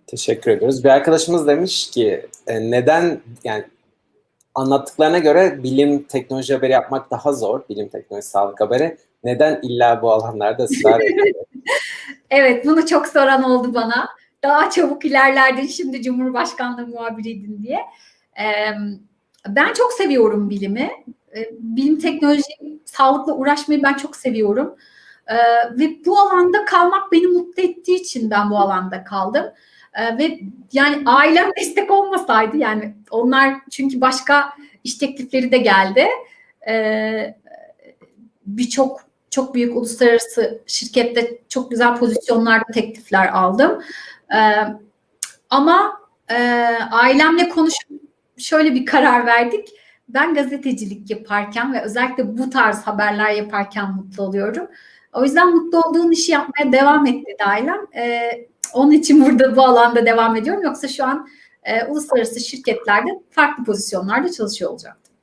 [0.08, 0.84] Teşekkür ediyoruz.
[0.84, 3.64] Bir arkadaşımız demiş ki e, neden yani
[4.56, 7.62] anlattıklarına göre bilim teknoloji haberi yapmak daha zor.
[7.70, 8.98] Bilim teknoloji sağlık haberi.
[9.24, 11.02] Neden illa bu alanlarda ısrar
[12.30, 14.10] evet bunu çok soran oldu bana.
[14.44, 17.80] Daha çabuk ilerlerdin şimdi Cumhurbaşkanlığı muhabiriydin diye.
[19.48, 20.92] Ben çok seviyorum bilimi.
[21.36, 24.76] Ee, bilim teknoloji, sağlıkla uğraşmayı ben çok seviyorum.
[25.28, 25.36] Ee,
[25.80, 29.46] ve bu alanda kalmak beni mutlu ettiği için ben bu alanda kaldım.
[30.00, 30.40] Ee, ve
[30.74, 36.08] yani ailem destek olmasaydı yani onlar çünkü başka iş teklifleri de geldi.
[36.68, 37.36] Ee,
[38.46, 43.84] Birçok çok büyük uluslararası şirkette çok güzel pozisyonlarda teklifler aldım.
[44.36, 44.54] Ee,
[45.50, 46.00] ama
[46.32, 46.36] e,
[46.92, 47.90] ailemle konuşup
[48.38, 49.68] şöyle bir karar verdik.
[50.10, 54.68] Ben gazetecilik yaparken ve özellikle bu tarz haberler yaparken mutlu oluyorum.
[55.14, 57.80] O yüzden mutlu olduğun işi yapmaya devam et dedi ailem.
[57.96, 60.64] Ee, onun için burada bu alanda devam ediyorum.
[60.64, 61.28] Yoksa şu an
[61.64, 65.14] e, uluslararası şirketlerde farklı pozisyonlarda çalışıyor olacaktım.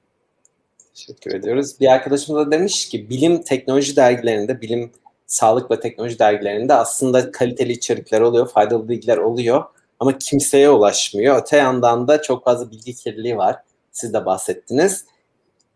[0.94, 1.80] Teşekkür ediyoruz.
[1.80, 4.92] Bir arkadaşımız da demiş ki bilim teknoloji dergilerinde, bilim
[5.26, 9.64] sağlık ve teknoloji dergilerinde aslında kaliteli içerikler oluyor, faydalı bilgiler oluyor
[10.00, 11.42] ama kimseye ulaşmıyor.
[11.42, 13.56] Öte yandan da çok fazla bilgi kirliliği var.
[13.92, 15.04] Siz de bahsettiniz.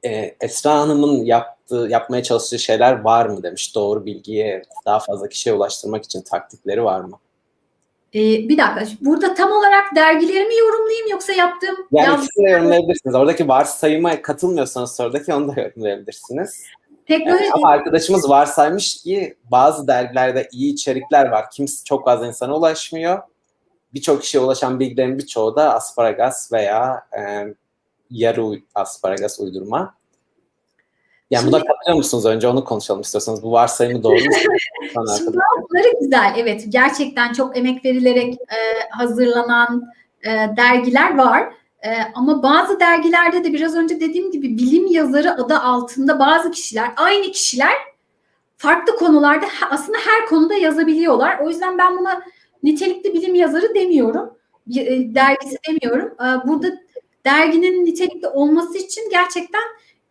[0.04, 3.74] Ee, Esra Hanım'ın yaptığı, yapmaya çalıştığı şeyler var mı demiş.
[3.74, 7.18] Doğru bilgiye daha fazla kişiye ulaştırmak için taktikleri var mı?
[8.14, 8.86] Ee, bir dakika.
[9.00, 11.76] Burada tam olarak dergilerimi yorumlayayım yoksa yaptığım...
[11.92, 12.24] Yani yaz...
[12.24, 13.14] ikisini de yorumlayabilirsiniz.
[13.14, 16.64] Oradaki varsayıma katılmıyorsanız sorudaki onu da yorumlayabilirsiniz.
[17.06, 17.44] Teknoloji...
[17.44, 21.50] Yani ama arkadaşımız varsaymış ki bazı dergilerde iyi içerikler var.
[21.50, 23.18] Kimse çok fazla insana ulaşmıyor.
[23.94, 27.46] Birçok kişiye ulaşan bilgilerin birçoğu da asparagas veya e,
[28.10, 29.94] yarı asparagas uydurma.
[31.30, 32.26] Yani Şimdi, buna katılıyor musunuz?
[32.26, 33.42] Önce onu konuşalım istiyorsanız.
[33.42, 34.20] Bu varsayımı doğru mu?
[35.18, 36.34] Şimdi bazıları güzel.
[36.36, 36.64] Evet.
[36.68, 41.52] Gerçekten çok emek verilerek e, hazırlanan e, dergiler var.
[41.82, 46.90] E, ama bazı dergilerde de biraz önce dediğim gibi bilim yazarı adı altında bazı kişiler,
[46.96, 47.72] aynı kişiler
[48.56, 51.38] farklı konularda aslında her konuda yazabiliyorlar.
[51.38, 52.22] O yüzden ben buna
[52.62, 54.34] nitelikli bilim yazarı demiyorum.
[54.76, 56.14] E, dergisi demiyorum.
[56.20, 56.68] E, burada
[57.24, 59.62] derginin nitelikli olması için gerçekten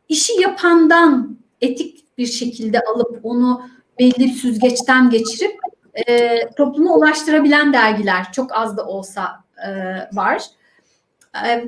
[0.10, 3.62] işi yapandan etik bir şekilde alıp onu
[4.00, 5.60] belli bir süzgeçten geçirip
[5.94, 9.70] e, topluma ulaştırabilen dergiler çok az da olsa e,
[10.14, 10.44] var.
[11.48, 11.66] E,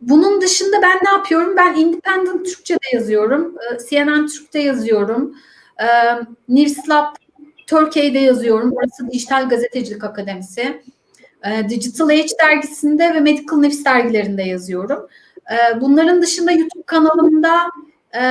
[0.00, 1.56] bunun dışında ben ne yapıyorum?
[1.56, 3.56] Ben Independent Türkçe'de yazıyorum.
[3.58, 5.36] E, CNN Türk'te yazıyorum.
[5.80, 5.86] E,
[6.48, 7.14] Newslab
[7.66, 8.72] Türkiye'de yazıyorum.
[8.76, 10.82] Burası Dijital Gazetecilik Akademisi.
[11.44, 15.08] E, Digital Age dergisinde ve Medical Nefis dergilerinde yazıyorum.
[15.50, 17.56] E, bunların dışında YouTube kanalımda
[18.14, 18.22] e,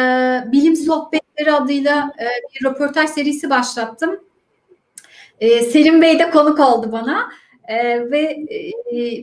[0.52, 4.20] Bilim Sohbetleri adıyla e, bir röportaj serisi başlattım.
[5.40, 7.30] E, Selim Bey de konuk oldu bana.
[7.68, 8.72] E, ve e,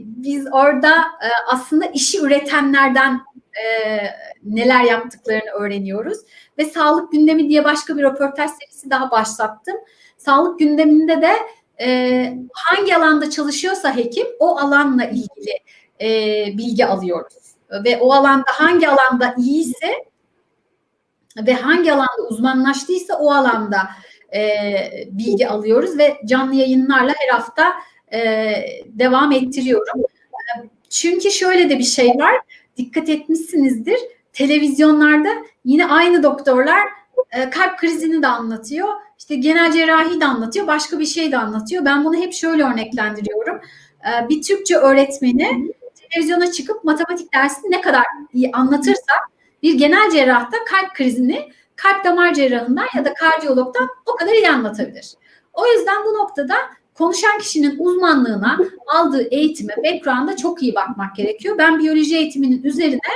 [0.04, 3.20] biz orada e, aslında işi üretenlerden
[3.54, 4.00] e,
[4.44, 6.18] neler yaptıklarını öğreniyoruz.
[6.58, 9.76] Ve sağlık gündemi diye başka bir röportaj serisi daha başlattım.
[10.16, 11.32] Sağlık gündeminde de
[11.80, 15.60] e, hangi alanda çalışıyorsa hekim o alanla ilgili
[16.00, 16.08] e,
[16.58, 17.49] bilgi alıyoruz.
[17.84, 20.04] Ve o alanda hangi alanda iyiyse
[21.36, 23.90] ve hangi alanda uzmanlaştıysa o alanda
[24.34, 24.62] e,
[25.10, 27.74] bilgi alıyoruz ve canlı yayınlarla her hafta
[28.12, 28.52] e,
[28.86, 30.02] devam ettiriyorum.
[30.90, 32.40] Çünkü şöyle de bir şey var,
[32.76, 33.98] dikkat etmişsinizdir.
[34.32, 35.28] Televizyonlarda
[35.64, 36.88] yine aynı doktorlar
[37.30, 41.84] e, kalp krizini de anlatıyor, işte genel cerrahi de anlatıyor, başka bir şey de anlatıyor.
[41.84, 43.60] Ben bunu hep şöyle örneklendiriyorum.
[44.04, 45.72] E, bir Türkçe öğretmeni
[46.10, 49.12] televizyona çıkıp matematik dersini ne kadar iyi anlatırsa
[49.62, 55.14] bir genel cerrahta kalp krizini kalp damar cerrahından ya da kardiyologdan o kadar iyi anlatabilir.
[55.52, 56.54] O yüzden bu noktada
[56.94, 61.58] konuşan kişinin uzmanlığına, aldığı eğitime, background'a çok iyi bakmak gerekiyor.
[61.58, 63.10] Ben biyoloji eğitiminin üzerine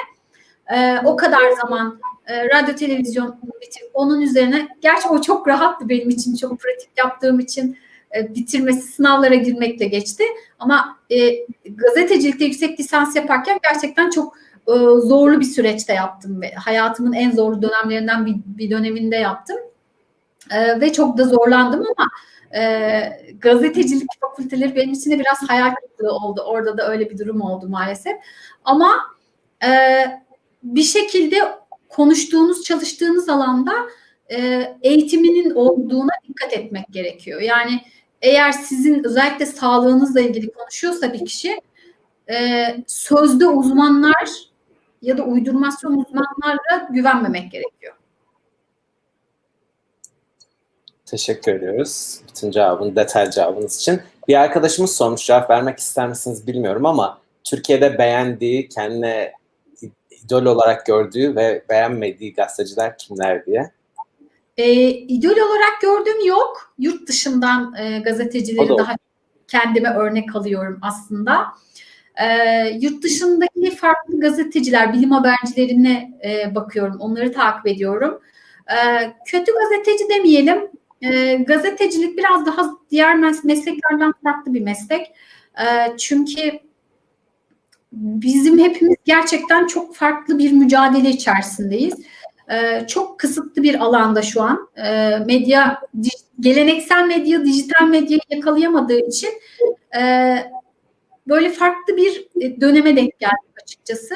[0.75, 6.09] e, o kadar zaman e, radyo televizyon bitirip onun üzerine gerçi o çok rahattı benim
[6.09, 7.79] için çok pratik yaptığım için
[8.17, 10.25] e, bitirmesi sınavlara girmekle geçti.
[10.59, 14.37] Ama e, gazetecilikte yüksek lisans yaparken gerçekten çok
[14.69, 19.57] e, zorlu bir süreçte yaptım hayatımın en zorlu dönemlerinden bir, bir döneminde yaptım.
[20.51, 22.11] E, ve çok da zorlandım ama
[22.57, 23.03] e,
[23.39, 26.43] gazetecilik fakülteleri benim için de biraz hayal kırıklığı oldu.
[26.47, 28.17] Orada da öyle bir durum oldu maalesef.
[28.65, 29.01] Ama
[29.65, 29.71] e,
[30.63, 31.37] bir şekilde
[31.89, 33.73] konuştuğunuz çalıştığınız alanda
[34.33, 37.41] e, eğitiminin olduğuna dikkat etmek gerekiyor.
[37.41, 37.81] Yani
[38.25, 41.61] eğer sizin özellikle sağlığınızla ilgili konuşuyorsa bir kişi
[42.31, 44.31] e, sözde uzmanlar
[45.03, 47.95] ya da uydurmasyon uzmanlarına güvenmemek gerekiyor.
[51.07, 54.01] Teşekkür ediyoruz bütün cevabın, detaylı cevabınız için.
[54.29, 59.33] Bir arkadaşımız sormuş, cevap vermek ister misiniz bilmiyorum ama Türkiye'de beğendiği, kendine
[60.11, 63.71] idol olarak gördüğü ve beğenmediği gazeteciler kimler diye.
[64.57, 66.75] E, idol olarak gördüğüm yok.
[66.79, 68.97] Yurt dışından e, gazetecileri daha
[69.49, 71.47] kendime örnek alıyorum aslında.
[72.17, 72.29] E,
[72.81, 76.97] yurt dışındaki farklı gazeteciler, bilim habercilerine e, bakıyorum.
[77.01, 78.21] Onları takip ediyorum.
[78.69, 78.77] E,
[79.27, 80.71] kötü gazeteci demeyelim.
[81.03, 85.07] E, gazetecilik biraz daha diğer mesleklerden farklı bir meslek.
[85.59, 86.61] E, çünkü
[87.93, 91.95] bizim hepimiz gerçekten çok farklı bir mücadele içerisindeyiz.
[92.53, 94.69] Ee, çok kısıtlı bir alanda şu an.
[94.77, 95.81] Ee, medya,
[96.41, 99.31] geleneksel medya, dijital medyayı yakalayamadığı için
[100.01, 100.37] e,
[101.29, 104.15] böyle farklı bir e, döneme denk geldik açıkçası.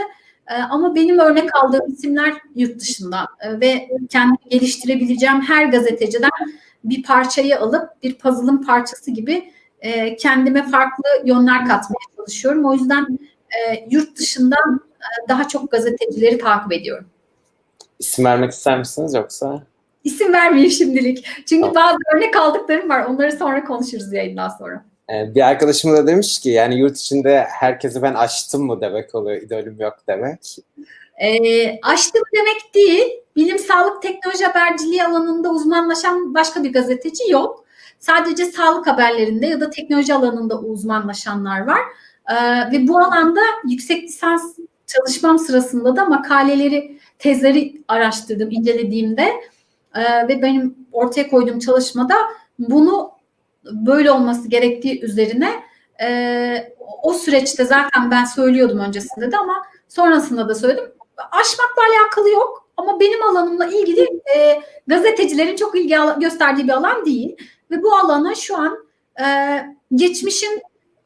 [0.50, 6.30] E, ama benim örnek aldığım isimler yurt dışında e, ve kendimi geliştirebileceğim her gazeteciden
[6.84, 12.64] bir parçayı alıp bir puzzle'ın parçası gibi e, kendime farklı yönler katmaya çalışıyorum.
[12.64, 13.18] O yüzden
[13.90, 14.80] yurt dışından
[15.28, 17.06] daha çok gazetecileri takip ediyorum.
[17.98, 19.62] İsim vermek ister misiniz yoksa?
[20.04, 21.26] İsim vermeyeyim şimdilik.
[21.46, 21.74] Çünkü tamam.
[21.74, 23.04] bazı örnek aldıklarım var.
[23.04, 24.84] Onları sonra konuşuruz yayından sonra.
[25.11, 29.42] Ee, bir arkadaşım da demiş ki yani yurt içinde herkesi ben açtım mı demek oluyor,
[29.42, 30.56] idolüm yok demek.
[31.20, 33.04] E, açtım demek değil.
[33.37, 37.64] Bilim, sağlık, teknoloji haberciliği alanında uzmanlaşan başka bir gazeteci yok.
[37.98, 41.80] Sadece sağlık haberlerinde ya da teknoloji alanında uzmanlaşanlar var.
[42.30, 49.33] Ee, ve bu alanda yüksek lisans çalışmam sırasında da makaleleri, tezleri araştırdım, incelediğimde
[49.94, 52.14] e, ve benim ortaya koyduğum çalışmada
[52.59, 53.11] bunu
[53.64, 55.62] böyle olması gerektiği üzerine
[56.00, 60.92] e, o süreçte zaten ben söylüyordum öncesinde de ama sonrasında da söyledim.
[61.16, 64.02] Aşmakla alakalı yok ama benim alanımla ilgili
[64.37, 67.37] e, gazetecilerin çok ilgi gösterdiği bir alan değil
[67.70, 68.88] ve bu alana şu an
[69.20, 69.26] e,
[69.94, 70.62] geçmişin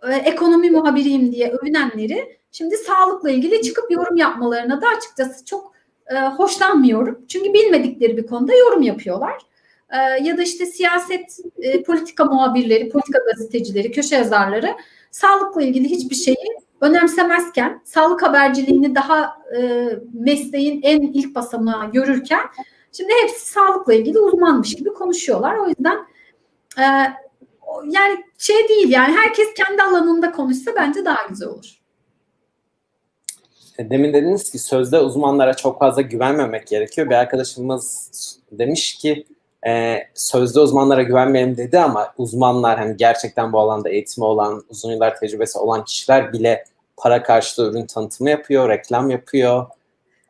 [0.09, 5.73] e, ekonomi muhabiriyim diye övünenleri şimdi sağlıkla ilgili çıkıp yorum yapmalarına da açıkçası çok
[6.11, 7.25] e, hoşlanmıyorum.
[7.29, 9.43] Çünkü bilmedikleri bir konuda yorum yapıyorlar.
[9.91, 14.77] E, ya da işte siyaset, e, politika muhabirleri, politika gazetecileri, köşe yazarları
[15.11, 22.41] sağlıkla ilgili hiçbir şeyi önemsemezken, sağlık haberciliğini daha e, mesleğin en ilk basamağı görürken
[22.93, 25.57] şimdi hepsi sağlıkla ilgili uzmanmış gibi konuşuyorlar.
[25.57, 25.99] O yüzden
[26.79, 26.85] e,
[27.85, 31.82] yani şey değil yani herkes kendi alanında konuşsa bence daha güzel olur.
[33.79, 37.11] E, demin dediniz ki sözde uzmanlara çok fazla güvenmemek gerekiyor.
[37.11, 38.11] Bir arkadaşımız
[38.53, 39.27] demiş ki
[39.67, 45.17] e, sözde uzmanlara güvenmeyelim dedi ama uzmanlar hani gerçekten bu alanda eğitimi olan, uzun yıllar
[45.17, 46.65] tecrübesi olan kişiler bile
[46.97, 49.67] para karşılığı ürün tanıtımı yapıyor, reklam yapıyor.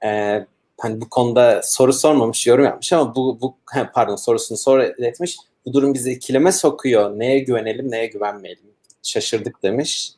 [0.05, 0.41] E,
[0.81, 3.55] hani bu konuda soru sormamış, yorum yapmış ama bu, bu
[3.95, 7.19] pardon sorusunu soru etmiş bu durum bizi ikileme sokuyor.
[7.19, 8.65] Neye güvenelim, neye güvenmeyelim?
[9.03, 10.13] Şaşırdık demiş.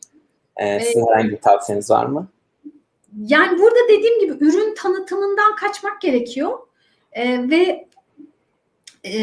[0.56, 2.28] Ee, sizin herhangi bir tavsiyeniz var mı?
[3.16, 6.58] Yani burada dediğim gibi ürün tanıtımından kaçmak gerekiyor.
[7.12, 7.88] Ee, ve
[9.04, 9.14] e,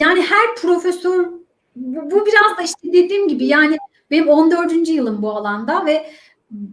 [0.00, 1.26] yani her profesör
[1.76, 3.76] bu, bu biraz da işte dediğim gibi yani
[4.10, 4.88] benim 14.
[4.88, 6.10] yılım bu alanda ve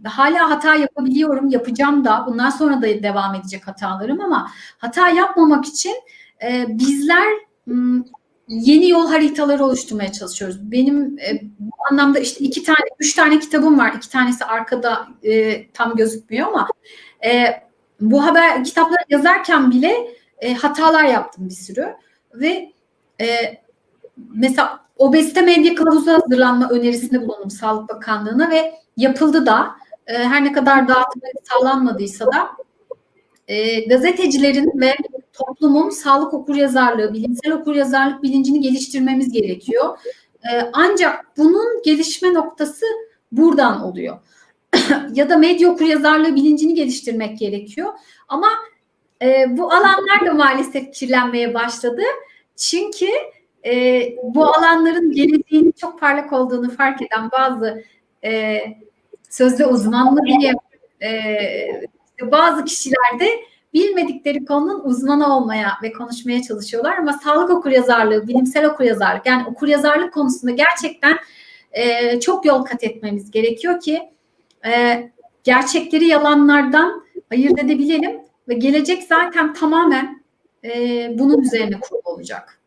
[0.04, 2.24] hala hata yapabiliyorum, yapacağım da.
[2.26, 5.94] Bundan sonra da devam edecek hatalarım ama hata yapmamak için
[6.42, 7.28] e, bizler
[8.48, 10.70] yeni yol haritaları oluşturmaya çalışıyoruz.
[10.72, 13.92] Benim e, bu anlamda işte iki tane, üç tane kitabım var.
[13.96, 16.68] İki tanesi arkada e, tam gözükmüyor ama
[17.24, 17.46] e,
[18.00, 21.94] bu haber kitapları yazarken bile e, hatalar yaptım bir sürü
[22.34, 22.72] ve
[23.20, 23.26] e,
[24.16, 29.70] mesela obezite medya kılavuzu hazırlanma önerisinde bulundum Sağlık Bakanlığı'na ve yapıldı da
[30.06, 32.48] e, her ne kadar dağıtımı sağlanmadıysa da
[33.48, 34.94] e, gazetecilerin ve
[35.38, 39.98] toplumun sağlık okuryazarlığı, bilimsel okuryazarlık bilincini geliştirmemiz gerekiyor.
[40.52, 42.86] E, ancak bunun gelişme noktası
[43.32, 44.18] buradan oluyor.
[45.14, 47.92] ya da medya okuryazarlığı bilincini geliştirmek gerekiyor.
[48.28, 48.48] Ama
[49.22, 52.02] e, bu alanlar da maalesef kirlenmeye başladı.
[52.56, 53.06] Çünkü
[53.66, 57.84] e, bu alanların geleceğinin çok parlak olduğunu fark eden bazı
[58.24, 58.60] e,
[59.30, 60.52] sözde uzmanlı diye
[61.02, 61.30] e,
[62.22, 63.28] bazı kişiler de
[63.76, 70.52] bilmedikleri konunun uzmanı olmaya ve konuşmaya çalışıyorlar ama sağlık okuryazarlığı, bilimsel okuryazarlık yani okuryazarlık konusunda
[70.52, 71.18] gerçekten
[71.72, 74.10] e, çok yol kat etmemiz gerekiyor ki
[74.66, 75.02] e,
[75.44, 80.24] gerçekleri yalanlardan ayırt edebilelim ve gelecek zaten tamamen
[80.64, 80.70] e,
[81.18, 82.60] bunun üzerine kurulu olacak.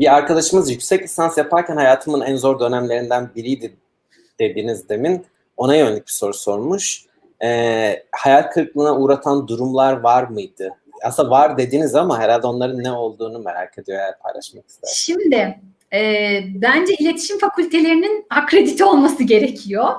[0.00, 3.76] Bir arkadaşımız yüksek lisans yaparken hayatımın en zor dönemlerinden biriydi
[4.38, 5.26] dediniz demin.
[5.56, 7.07] ona yönelik bir soru sormuş.
[7.42, 10.74] E, hayal kırıklığına uğratan durumlar var mıydı?
[11.04, 14.90] Aslında var dediniz ama herhalde onların ne olduğunu merak ediyor eğer paylaşmak ister.
[14.94, 15.60] Şimdi
[15.92, 19.94] e, bence iletişim fakültelerinin akredite olması gerekiyor.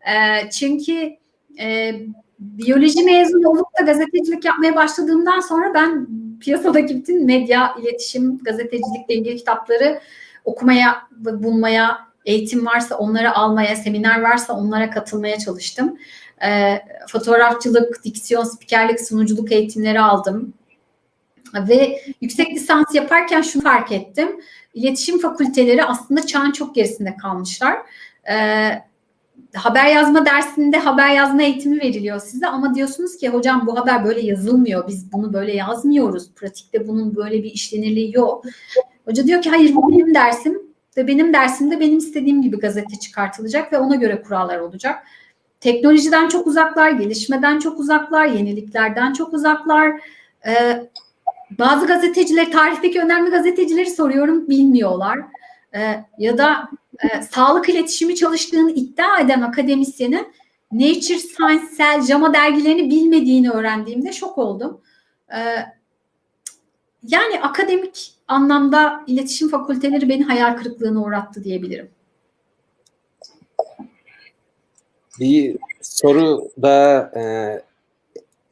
[0.00, 1.16] E, çünkü
[1.60, 1.94] e,
[2.38, 6.06] biyoloji mezunu olup da gazetecilik yapmaya başladığımdan sonra ben
[6.40, 10.00] piyasadaki bütün medya, iletişim, gazetecilikle ilgili kitapları
[10.44, 15.98] okumaya bulmaya, eğitim varsa onları almaya, seminer varsa onlara katılmaya çalıştım.
[16.44, 16.78] E,
[17.08, 20.54] fotoğrafçılık, diksiyon, spikerlik, sunuculuk eğitimleri aldım.
[21.68, 24.40] Ve yüksek lisans yaparken şunu fark ettim.
[24.74, 27.78] İletişim fakülteleri aslında çağın çok gerisinde kalmışlar.
[28.30, 28.34] E,
[29.54, 34.20] haber yazma dersinde haber yazma eğitimi veriliyor size ama diyorsunuz ki hocam bu haber böyle
[34.20, 34.88] yazılmıyor.
[34.88, 36.30] Biz bunu böyle yazmıyoruz.
[36.34, 38.44] Pratikte bunun böyle bir işlenirliği yok.
[39.04, 40.69] Hoca diyor ki hayır bu benim dersim
[41.00, 45.06] ve benim dersimde benim istediğim gibi gazete çıkartılacak ve ona göre kurallar olacak.
[45.60, 50.00] Teknolojiden çok uzaklar, gelişmeden çok uzaklar, yeniliklerden çok uzaklar.
[50.46, 50.88] Ee,
[51.58, 55.18] bazı gazeteciler, tarihteki önemli gazetecileri soruyorum, bilmiyorlar.
[55.74, 56.68] Ee, ya da
[57.02, 60.32] e, sağlık iletişimi çalıştığını iddia eden akademisyenin
[60.72, 64.80] Nature, Science, Cell, JAMA dergilerini bilmediğini öğrendiğimde şok oldum.
[65.34, 65.66] Ee,
[67.02, 71.90] yani akademik anlamda iletişim fakülteleri beni hayal kırıklığına uğrattı diyebilirim.
[75.20, 77.22] Bir soru da e,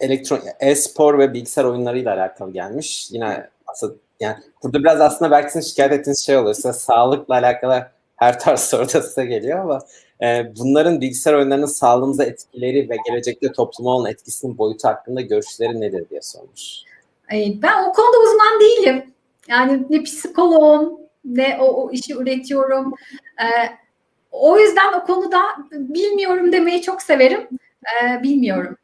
[0.00, 3.08] elektron e-spor ve bilgisayar oyunlarıyla alakalı gelmiş.
[3.10, 6.54] Yine aslında yani burada biraz aslında belki sizin şikayet ettiğiniz şey oluyor.
[6.54, 7.86] Size sağlıkla alakalı
[8.16, 9.80] her tarz soru da size geliyor ama
[10.22, 16.10] e, bunların bilgisayar oyunlarının sağlığımıza etkileri ve gelecekte topluma olan etkisinin boyutu hakkında görüşleri nedir
[16.10, 16.82] diye sormuş.
[17.62, 19.14] Ben o konuda uzman değilim.
[19.48, 22.94] Yani ne psikoloğum ne o, o işi üretiyorum.
[23.40, 23.76] Ee,
[24.32, 27.48] o yüzden o konuda bilmiyorum demeyi çok severim.
[27.84, 28.76] Ee, bilmiyorum.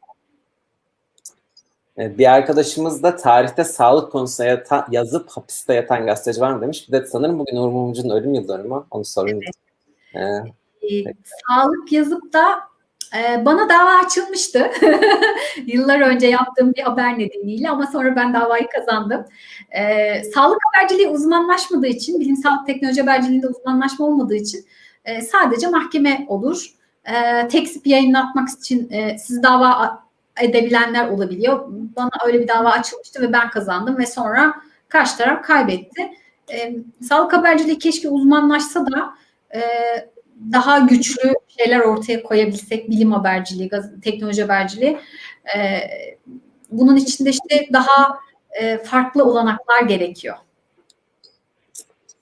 [1.97, 6.87] Bir arkadaşımız da tarihte sağlık konusunda yatan, yazıp hapiste yatan gazeteci var mı demiş.
[6.87, 8.83] Bir de sanırım bugün Uğur Mumcu'nun ölüm yıl dönümü.
[8.91, 9.39] Onu sorayım.
[10.13, 10.45] Evet.
[10.81, 11.13] Ee, ee,
[11.47, 12.74] sağlık yazıp da e,
[13.45, 14.71] bana dava açılmıştı.
[15.65, 19.25] Yıllar önce yaptığım bir haber nedeniyle ama sonra ben davayı kazandım.
[19.71, 24.65] Ee, sağlık haberciliği uzmanlaşmadığı için, bilim sağlık teknoloji haberciliğinde uzmanlaşma olmadığı için
[25.05, 26.73] e, sadece mahkeme olur.
[27.05, 30.03] E, tekzip yayınlatmak için e, siz dava
[30.41, 31.65] edebilenler olabiliyor.
[31.95, 34.55] Bana öyle bir dava açılmıştı ve ben kazandım ve sonra
[34.89, 36.11] karşı taraf kaybetti.
[36.51, 36.75] E,
[37.09, 39.13] sağlık haberciliği keşke uzmanlaşsa da
[39.55, 39.61] e,
[40.51, 43.69] daha güçlü şeyler ortaya koyabilsek bilim haberciliği,
[44.03, 44.97] teknoloji haberciliği.
[45.57, 45.79] E,
[46.71, 48.19] bunun içinde işte daha
[48.61, 50.35] e, farklı olanaklar gerekiyor.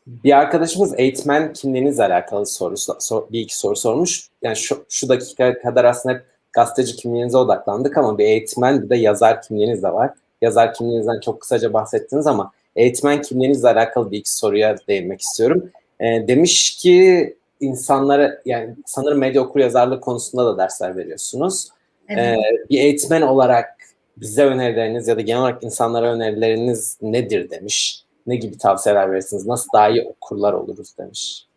[0.07, 4.27] Bir arkadaşımız eğitmen kimliğinizle alakalı soru, sor, bir iki soru sormuş.
[4.41, 8.95] Yani şu, şu dakika kadar aslında hep gazeteci kimliğinize odaklandık ama bir eğitmen bir de
[8.95, 10.11] yazar kimliğiniz de var.
[10.41, 15.71] Yazar kimliğinizden çok kısaca bahsettiniz ama eğitmen kimliğinizle alakalı bir iki soruya değinmek istiyorum.
[15.99, 21.67] E, demiş ki insanlara yani sanırım medya okur yazarlığı konusunda da dersler veriyorsunuz.
[22.07, 22.19] Evet.
[22.19, 22.37] E,
[22.69, 23.77] bir eğitmen olarak
[24.17, 28.03] bize önerileriniz ya da genel olarak insanlara önerileriniz nedir demiş.
[28.27, 29.45] Ne gibi tavsiyeler verirsiniz?
[29.45, 31.47] Nasıl daha iyi okurlar oluruz demiş.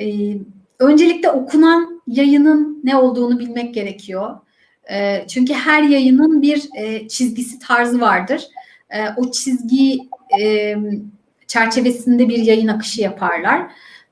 [0.00, 0.36] Ee,
[0.78, 4.36] öncelikle okunan yayının ne olduğunu bilmek gerekiyor.
[4.90, 8.48] E, çünkü her yayının bir e, çizgisi tarzı vardır.
[8.90, 9.98] E, o çizgi
[10.40, 10.74] e,
[11.46, 13.70] çerçevesinde bir yayın akışı yaparlar.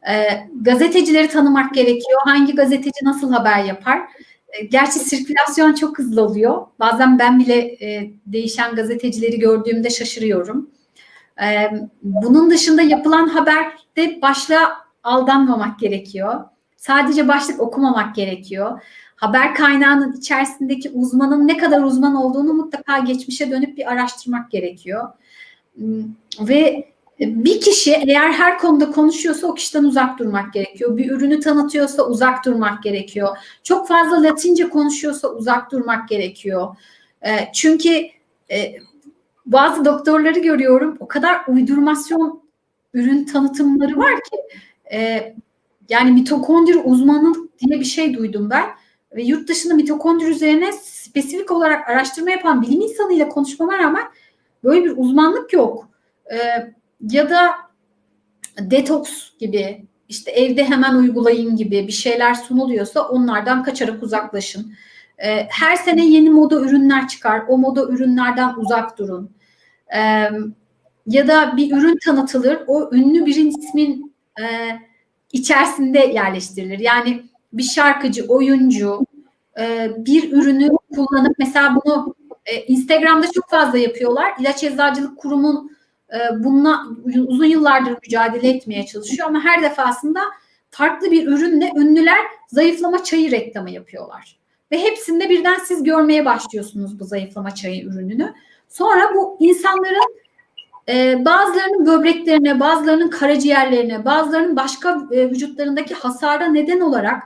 [0.08, 2.20] E, gazetecileri tanımak gerekiyor.
[2.24, 4.00] Hangi gazeteci nasıl haber yapar?
[4.48, 6.66] E, gerçi sirkülasyon çok hızlı oluyor.
[6.80, 10.70] Bazen ben bile e, değişen gazetecileri gördüğümde şaşırıyorum.
[11.42, 11.70] E,
[12.02, 14.72] bunun dışında yapılan haberde başla
[15.02, 16.44] aldanmamak gerekiyor.
[16.76, 18.82] Sadece başlık okumamak gerekiyor.
[19.16, 25.08] Haber kaynağının içerisindeki uzmanın ne kadar uzman olduğunu mutlaka geçmişe dönüp bir araştırmak gerekiyor.
[25.74, 26.04] Hmm,
[26.40, 26.91] ve
[27.26, 30.96] bir kişi eğer her konuda konuşuyorsa o kişiden uzak durmak gerekiyor.
[30.96, 33.36] Bir ürünü tanıtıyorsa uzak durmak gerekiyor.
[33.62, 36.76] Çok fazla Latince konuşuyorsa uzak durmak gerekiyor.
[37.26, 38.06] Ee, çünkü
[38.50, 38.74] e,
[39.46, 42.42] bazı doktorları görüyorum o kadar uydurmasyon
[42.94, 44.36] ürün tanıtımları var ki
[44.96, 45.34] e,
[45.88, 48.64] yani mitokondri uzmanı diye bir şey duydum ben.
[49.16, 54.04] Ve yurt dışında mitokondri üzerine spesifik olarak araştırma yapan bilim insanıyla konuşmama rağmen
[54.64, 55.88] böyle bir uzmanlık yok.
[56.32, 56.72] Ee,
[57.10, 57.52] ya da
[58.58, 64.74] detoks gibi işte evde hemen uygulayın gibi bir şeyler sunuluyorsa onlardan kaçarak uzaklaşın.
[65.18, 67.42] Ee, her sene yeni moda ürünler çıkar.
[67.48, 69.30] O moda ürünlerden uzak durun.
[69.94, 70.30] Ee,
[71.06, 72.58] ya da bir ürün tanıtılır.
[72.66, 74.44] O ünlü bir ismin e,
[75.32, 76.78] içerisinde yerleştirilir.
[76.78, 77.22] Yani
[77.52, 79.06] bir şarkıcı, oyuncu
[79.60, 82.14] e, bir ürünü kullanıp mesela bunu
[82.46, 84.32] e, Instagram'da çok fazla yapıyorlar.
[84.40, 85.81] İlaç Eczacılık Kurumu e,
[86.38, 86.82] bununla
[87.26, 90.20] uzun yıllardır mücadele etmeye çalışıyor ama her defasında
[90.70, 94.38] farklı bir ürünle ünlüler zayıflama çayı reklamı yapıyorlar.
[94.72, 98.34] Ve hepsinde birden siz görmeye başlıyorsunuz bu zayıflama çayı ürününü.
[98.68, 100.22] Sonra bu insanların
[100.88, 107.22] e, bazılarının böbreklerine, bazılarının karaciğerlerine, bazılarının başka e, vücutlarındaki hasara neden olarak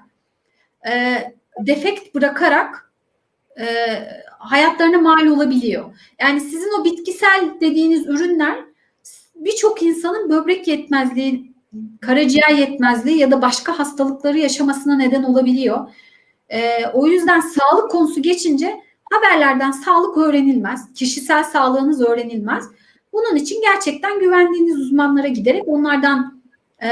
[0.89, 1.23] e,
[1.59, 2.93] defekt bırakarak
[3.61, 3.67] e,
[4.39, 5.85] hayatlarına mal olabiliyor.
[6.21, 8.59] Yani sizin o bitkisel dediğiniz ürünler
[9.37, 11.53] birçok insanın böbrek yetmezliği,
[12.01, 15.89] karaciğer yetmezliği ya da başka hastalıkları yaşamasına neden olabiliyor.
[16.49, 18.81] E, o yüzden sağlık konusu geçince
[19.13, 22.65] haberlerden sağlık öğrenilmez, kişisel sağlığınız öğrenilmez.
[23.13, 26.43] Bunun için gerçekten güvendiğiniz uzmanlara giderek onlardan
[26.79, 26.91] e,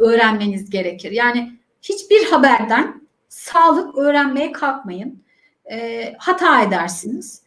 [0.00, 1.10] öğrenmeniz gerekir.
[1.10, 5.22] Yani hiçbir haberden sağlık öğrenmeye kalkmayın.
[5.70, 7.42] E, hata edersiniz.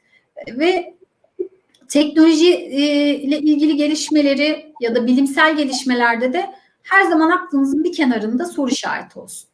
[0.48, 0.94] Ve
[1.92, 2.80] teknoloji e,
[3.16, 6.50] ile ilgili gelişmeleri ya da bilimsel gelişmelerde de
[6.84, 9.50] her zaman aklınızın bir kenarında soru işareti olsun.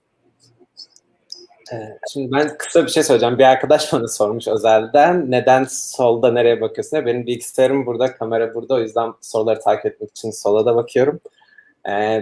[2.13, 3.37] Şimdi ben kısa bir şey söyleyeceğim.
[3.37, 5.31] Bir arkadaş bana sormuş özelden.
[5.31, 7.05] Neden solda nereye bakıyorsun?
[7.05, 8.73] Benim bilgisayarım burada, kamera burada.
[8.73, 11.19] O yüzden soruları takip etmek için sola da bakıyorum.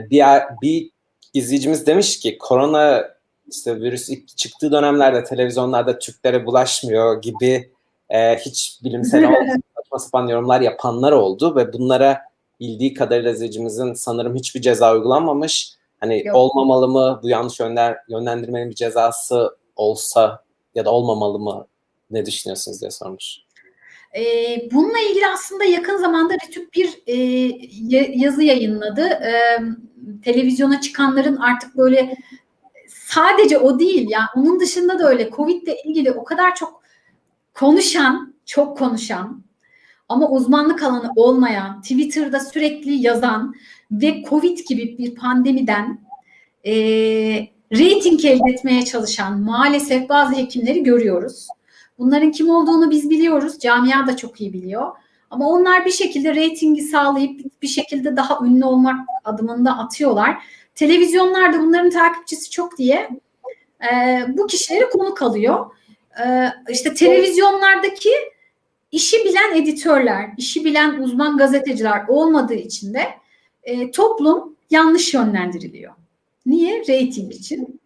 [0.09, 0.23] Bir,
[0.61, 0.89] bir
[1.33, 3.03] izleyicimiz demiş ki korona
[3.51, 7.71] işte virüs ilk çıktığı dönemlerde televizyonlarda Türklere bulaşmıyor gibi
[8.09, 9.23] e, hiç bilimsel
[9.95, 12.21] saçma sapan yorumlar yapanlar oldu ve bunlara
[12.59, 15.71] bildiği kadarıyla izleyicimizin sanırım hiçbir ceza uygulanmamış.
[15.99, 16.35] Hani Yok.
[16.35, 20.43] olmamalı mı bu yanlış yönler, yönlendirmenin bir cezası olsa
[20.75, 21.67] ya da olmamalı mı
[22.11, 23.37] ne düşünüyorsunuz diye sormuş.
[24.15, 24.21] E,
[24.71, 27.15] bununla ilgili aslında yakın zamanda Ritük bir e,
[28.15, 29.01] yazı yayınladı.
[29.01, 29.59] E,
[30.23, 32.17] televizyona çıkanların artık böyle
[32.87, 36.81] sadece o değil ya onun dışında da öyle Covid ile ilgili o kadar çok
[37.53, 39.45] konuşan, çok konuşan
[40.09, 43.55] ama uzmanlık alanı olmayan, Twitter'da sürekli yazan
[43.91, 45.99] ve Covid gibi bir pandemiden
[46.65, 46.73] e,
[47.73, 51.47] reyting elde etmeye çalışan maalesef bazı hekimleri görüyoruz.
[51.99, 53.59] Bunların kim olduğunu biz biliyoruz.
[53.59, 54.91] Camia da çok iyi biliyor.
[55.29, 60.43] Ama onlar bir şekilde reytingi sağlayıp bir şekilde daha ünlü olmak adımında atıyorlar.
[60.75, 63.09] Televizyonlarda bunların takipçisi çok diye
[63.91, 65.65] e, bu kişileri konuk alıyor.
[66.25, 68.09] E, işte televizyonlardaki
[68.95, 73.03] işi bilen editörler, işi bilen uzman gazeteciler olmadığı için de
[73.63, 75.93] e, toplum yanlış yönlendiriliyor.
[76.45, 76.79] Niye?
[76.79, 77.81] Rating için.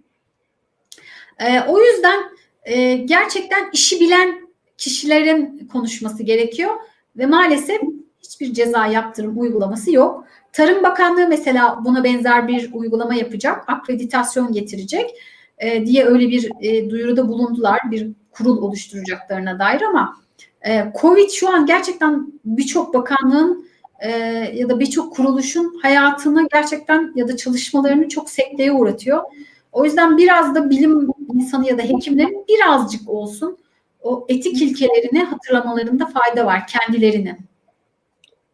[1.39, 2.19] E, o yüzden
[2.63, 6.71] e, gerçekten işi bilen kişilerin konuşması gerekiyor
[7.17, 7.81] ve maalesef
[8.23, 10.25] hiçbir ceza yaptırım uygulaması yok.
[10.53, 15.09] Tarım Bakanlığı mesela buna benzer bir uygulama yapacak, akreditasyon getirecek
[15.57, 17.79] e, diye öyle bir e, duyuruda bulundular.
[17.91, 20.28] Bir kurul oluşturacaklarına dair ama
[20.67, 24.09] e, Covid şu an gerçekten birçok bakanlığın e,
[24.53, 29.23] ya da birçok kuruluşun hayatını gerçekten ya da çalışmalarını çok sekteye uğratıyor.
[29.71, 33.57] O yüzden biraz da bilim insanı ya da hekimlerin birazcık olsun
[34.03, 37.37] o etik ilkelerini hatırlamalarında fayda var kendilerinin.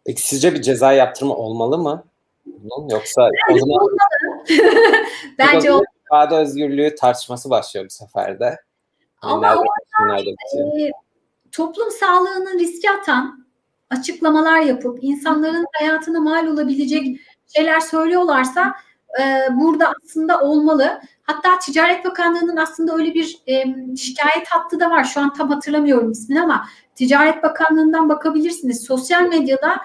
[0.05, 2.03] Peki sizce bir ceza yaptırma olmalı mı?
[2.91, 3.97] Yoksa Bence o zaman olmalı.
[5.39, 5.85] Bence olmalı.
[6.05, 8.57] İfade özgürlüğü tartışması başlıyor bu sefer de.
[9.21, 9.63] Ama nerede,
[10.07, 10.91] nerede e,
[11.55, 13.45] toplum sağlığının riske atan
[13.89, 17.19] açıklamalar yapıp insanların hayatına mal olabilecek
[17.55, 18.75] şeyler söylüyorlarsa
[19.21, 19.23] e,
[19.55, 21.01] burada aslında olmalı.
[21.23, 23.53] Hatta Ticaret Bakanlığı'nın aslında öyle bir e,
[23.95, 25.03] şikayet hattı da var.
[25.03, 28.83] Şu an tam hatırlamıyorum ismini ama Ticaret Bakanlığı'ndan bakabilirsiniz.
[28.83, 29.77] Sosyal medyada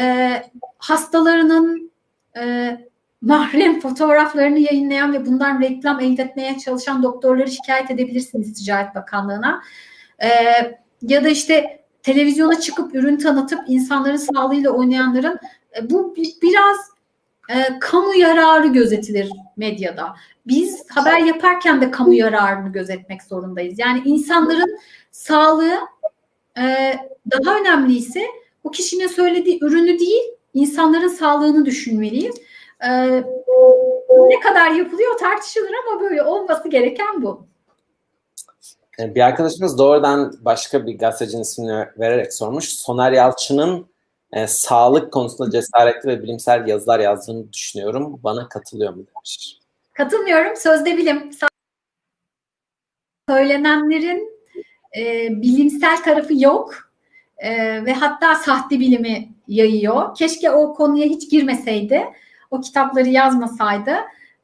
[0.00, 0.32] e,
[0.78, 1.92] hastalarının
[2.36, 2.76] e,
[3.22, 9.62] mahrem fotoğraflarını yayınlayan ve bundan reklam elde etmeye çalışan doktorları şikayet edebilirsiniz Ticaret Bakanlığı'na.
[10.22, 10.28] E,
[11.08, 15.38] ya da işte televizyona çıkıp ürün tanıtıp insanların sağlığıyla oynayanların
[15.78, 16.76] e, bu biraz
[17.48, 20.14] e, kamu yararı gözetilir medyada.
[20.46, 23.78] Biz haber yaparken de kamu yararını gözetmek zorundayız.
[23.78, 24.78] Yani insanların
[25.10, 25.78] sağlığı
[26.58, 26.94] e,
[27.30, 28.26] daha önemliyse
[28.64, 30.22] o kişinin söylediği ürünü değil,
[30.54, 32.36] insanların sağlığını düşünmeliyiz.
[32.86, 33.22] E,
[34.28, 37.46] ne kadar yapılıyor tartışılır ama böyle olması gereken bu.
[38.98, 42.68] Bir arkadaşımız doğrudan başka bir gazetecinin ismini vererek sormuş.
[42.68, 43.86] Soner Yalçın'ın
[44.32, 48.20] e, sağlık konusunda cesaretli ve bilimsel yazılar yazdığını düşünüyorum.
[48.24, 49.58] Bana katılıyor mu demiş.
[49.92, 50.56] Katılmıyorum.
[50.56, 51.30] Sözde bilim.
[53.28, 54.38] Söylenenlerin
[54.98, 56.74] e, bilimsel tarafı yok
[57.38, 57.50] e,
[57.84, 60.14] ve hatta sahte bilimi yayıyor.
[60.14, 62.04] Keşke o konuya hiç girmeseydi.
[62.50, 63.96] O kitapları yazmasaydı.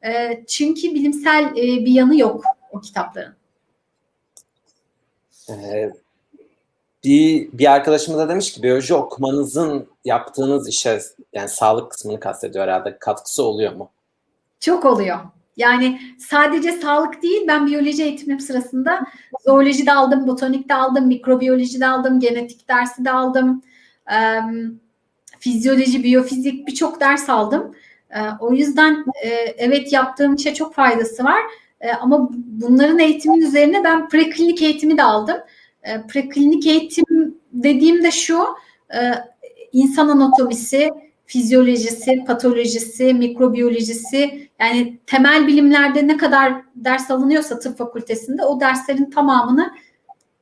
[0.05, 3.40] E, çünkü bilimsel e, bir yanı yok o kitapların.
[5.49, 5.91] Ee,
[7.03, 10.99] bir, bir arkadaşımız da demiş ki biyoloji okumanızın yaptığınız işe
[11.33, 13.91] yani sağlık kısmını kastediyor herhalde katkısı oluyor mu?
[14.59, 15.19] Çok oluyor.
[15.57, 19.07] Yani sadece sağlık değil ben biyoloji eğitimim sırasında
[19.45, 23.63] zooloji de aldım, botanik de aldım, mikrobiyoloji de aldım, genetik dersi de aldım.
[25.39, 27.75] Fizyoloji, biyofizik birçok ders aldım.
[28.09, 29.27] E, o yüzden e,
[29.57, 31.41] evet yaptığım işe çok faydası var.
[31.81, 35.37] E, ama bunların eğitimin üzerine ben preklinik eğitimi de aldım.
[35.83, 38.45] E, preklinik eğitim dediğim de şu,
[38.93, 38.99] e,
[39.71, 40.89] insan anatomisi,
[41.25, 49.71] fizyolojisi, patolojisi, mikrobiyolojisi yani temel bilimlerde ne kadar ders alınıyorsa tıp fakültesinde o derslerin tamamını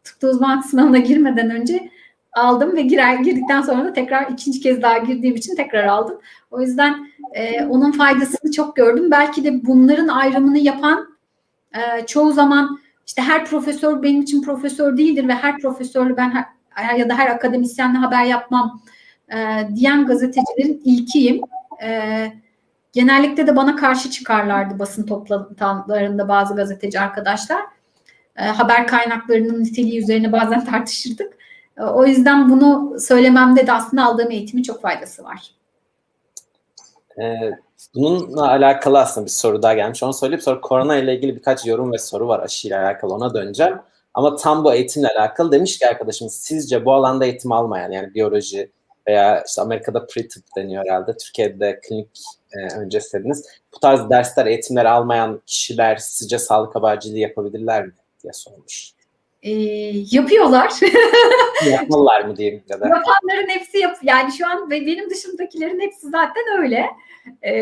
[0.03, 1.89] tıpta uzmanlık sınavına girmeden önce
[2.33, 6.19] aldım ve girer girdikten sonra da tekrar ikinci kez daha girdiğim için tekrar aldım.
[6.51, 9.11] O yüzden e, onun faydasını çok gördüm.
[9.11, 11.18] Belki de bunların ayrımını yapan
[11.75, 16.95] e, çoğu zaman işte her profesör benim için profesör değildir ve her profesörle ben her,
[16.95, 18.81] ya da her akademisyenle haber yapmam
[19.33, 21.41] e, diyen gazetecilerin ilkiyim.
[21.83, 22.31] E,
[22.93, 27.61] genellikle de bana karşı çıkarlardı basın toplantılarında bazı gazeteci arkadaşlar.
[28.35, 31.37] E, haber kaynaklarının niteliği üzerine bazen tartışırdık.
[31.77, 35.51] E, o yüzden bunu söylememde de aslında aldığım eğitimin çok faydası var.
[37.19, 37.51] Ee,
[37.95, 40.03] bununla alakalı aslında bir soru daha gelmiş.
[40.03, 43.77] Onu söyleyip sonra korona ile ilgili birkaç yorum ve soru var aşıyla alakalı ona döneceğim.
[44.13, 48.71] Ama tam bu eğitimle alakalı demiş ki arkadaşımız sizce bu alanda eğitim almayan yani biyoloji
[49.07, 51.17] veya işte Amerika'da pre-tıp deniyor herhalde.
[51.17, 52.23] Türkiye'de klinik
[52.53, 53.45] e, öncesi dediniz.
[53.75, 58.98] Bu tarz dersler, eğitimler almayan kişiler sizce sağlık haberciliği yapabilirler mi diye sormuş.
[59.43, 59.51] E,
[60.11, 60.73] yapıyorlar.
[61.71, 62.85] Yapmalılar mı diyeyim ya da?
[62.85, 63.97] Yapanların hepsi yap.
[64.03, 66.85] Yani şu an benim dışımdakilerin hepsi zaten öyle.
[67.41, 67.53] E,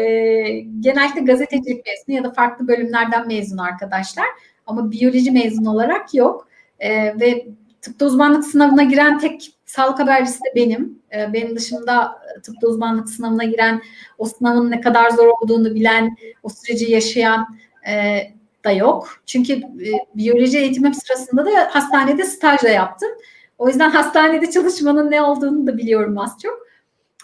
[0.80, 4.26] genellikle gazetecilik mezunu ya da farklı bölümlerden mezun arkadaşlar.
[4.68, 6.48] Ama biyoloji mezun olarak yok.
[6.80, 7.48] E, ve
[7.82, 11.00] tıpta uzmanlık sınavına giren tek sağlık habercisi de benim.
[11.16, 13.82] E, benim dışında tıpta uzmanlık sınavına giren,
[14.18, 17.48] o sınavın ne kadar zor olduğunu bilen, o süreci yaşayan
[17.90, 18.20] e,
[18.68, 19.08] da yok.
[19.26, 23.10] Çünkü e, biyoloji eğitimim sırasında da hastanede stajla yaptım.
[23.58, 26.68] O yüzden hastanede çalışmanın ne olduğunu da biliyorum az çok.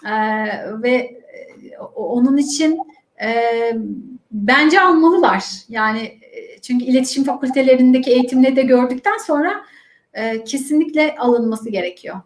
[0.06, 0.12] E,
[0.82, 2.78] ve e, onun için
[3.24, 3.32] e,
[4.30, 5.44] bence almalılar.
[5.68, 9.64] Yani e, çünkü iletişim fakültelerindeki eğitimle de gördükten sonra
[10.14, 12.16] e, kesinlikle alınması gerekiyor.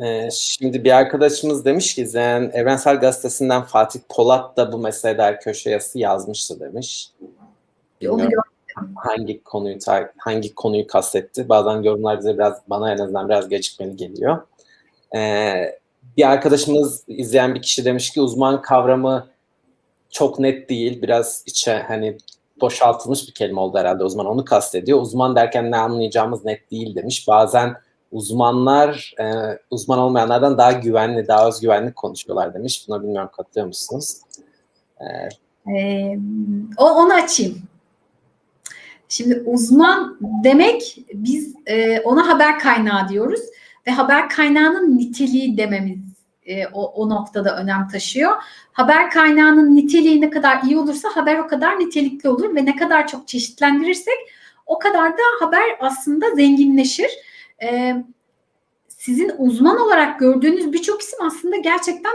[0.00, 5.70] Ee, şimdi bir arkadaşımız demiş ki Zen Evrensel Gazetesi'nden Fatih Polat da bu meselede köşe
[5.70, 7.10] yazısı yazmıştı demiş.
[8.96, 9.78] Hangi konuyu
[10.18, 11.48] hangi konuyu kastetti.
[11.48, 14.38] Bazen yorumlar bize biraz bana en azından biraz gecikmeli geliyor.
[15.16, 15.78] Ee,
[16.16, 19.26] bir arkadaşımız izleyen bir kişi demiş ki uzman kavramı
[20.10, 21.02] çok net değil.
[21.02, 22.18] Biraz içe hani
[22.60, 25.00] boşaltılmış bir kelime oldu herhalde uzman onu kastediyor.
[25.00, 27.28] Uzman derken ne anlayacağımız net değil demiş.
[27.28, 27.76] Bazen
[28.12, 29.24] uzmanlar e,
[29.70, 32.88] uzman olmayanlardan daha güvenli, daha özgüvenli konuşuyorlar demiş.
[32.88, 34.20] Buna bilmiyorum katılıyor musunuz?
[35.00, 35.28] Ee,
[35.72, 36.18] ee,
[36.78, 37.62] onu açayım.
[39.08, 43.40] Şimdi uzman demek biz e, ona haber kaynağı diyoruz
[43.86, 45.98] ve haber kaynağının niteliği dememiz
[46.46, 48.32] e, o, o noktada önem taşıyor.
[48.72, 53.06] Haber kaynağının niteliği ne kadar iyi olursa haber o kadar nitelikli olur ve ne kadar
[53.06, 54.18] çok çeşitlendirirsek
[54.66, 57.10] o kadar da haber aslında zenginleşir.
[57.62, 57.96] E,
[58.88, 62.12] sizin uzman olarak gördüğünüz birçok isim aslında gerçekten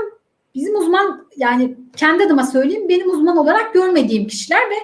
[0.55, 4.75] bizim uzman yani kendi adıma söyleyeyim benim uzman olarak görmediğim kişiler ve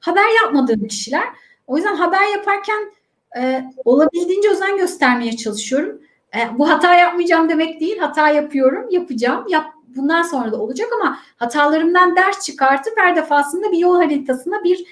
[0.00, 1.24] haber yapmadığım kişiler.
[1.66, 2.92] O yüzden haber yaparken
[3.38, 6.00] e, olabildiğince özen göstermeye çalışıyorum.
[6.36, 7.98] E, bu hata yapmayacağım demek değil.
[7.98, 9.44] Hata yapıyorum, yapacağım.
[9.48, 14.86] Yap, bundan sonra da olacak ama hatalarımdan ders çıkartıp her defasında bir yol haritasına bir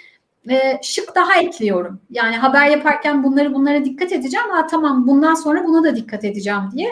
[0.51, 2.01] e, şık daha ekliyorum.
[2.11, 4.47] Yani haber yaparken bunları bunlara dikkat edeceğim.
[4.51, 6.91] Ha tamam bundan sonra buna da dikkat edeceğim diye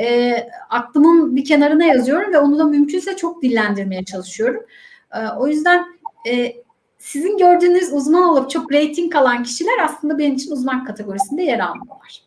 [0.00, 0.36] e,
[0.70, 4.62] aklımın bir kenarına yazıyorum ve onu da mümkünse çok dillendirmeye çalışıyorum.
[5.14, 5.86] E, o yüzden
[6.28, 6.52] e,
[7.06, 12.22] sizin gördüğünüz uzman olup çok rating alan kişiler aslında benim için uzman kategorisinde yer almıyorlar.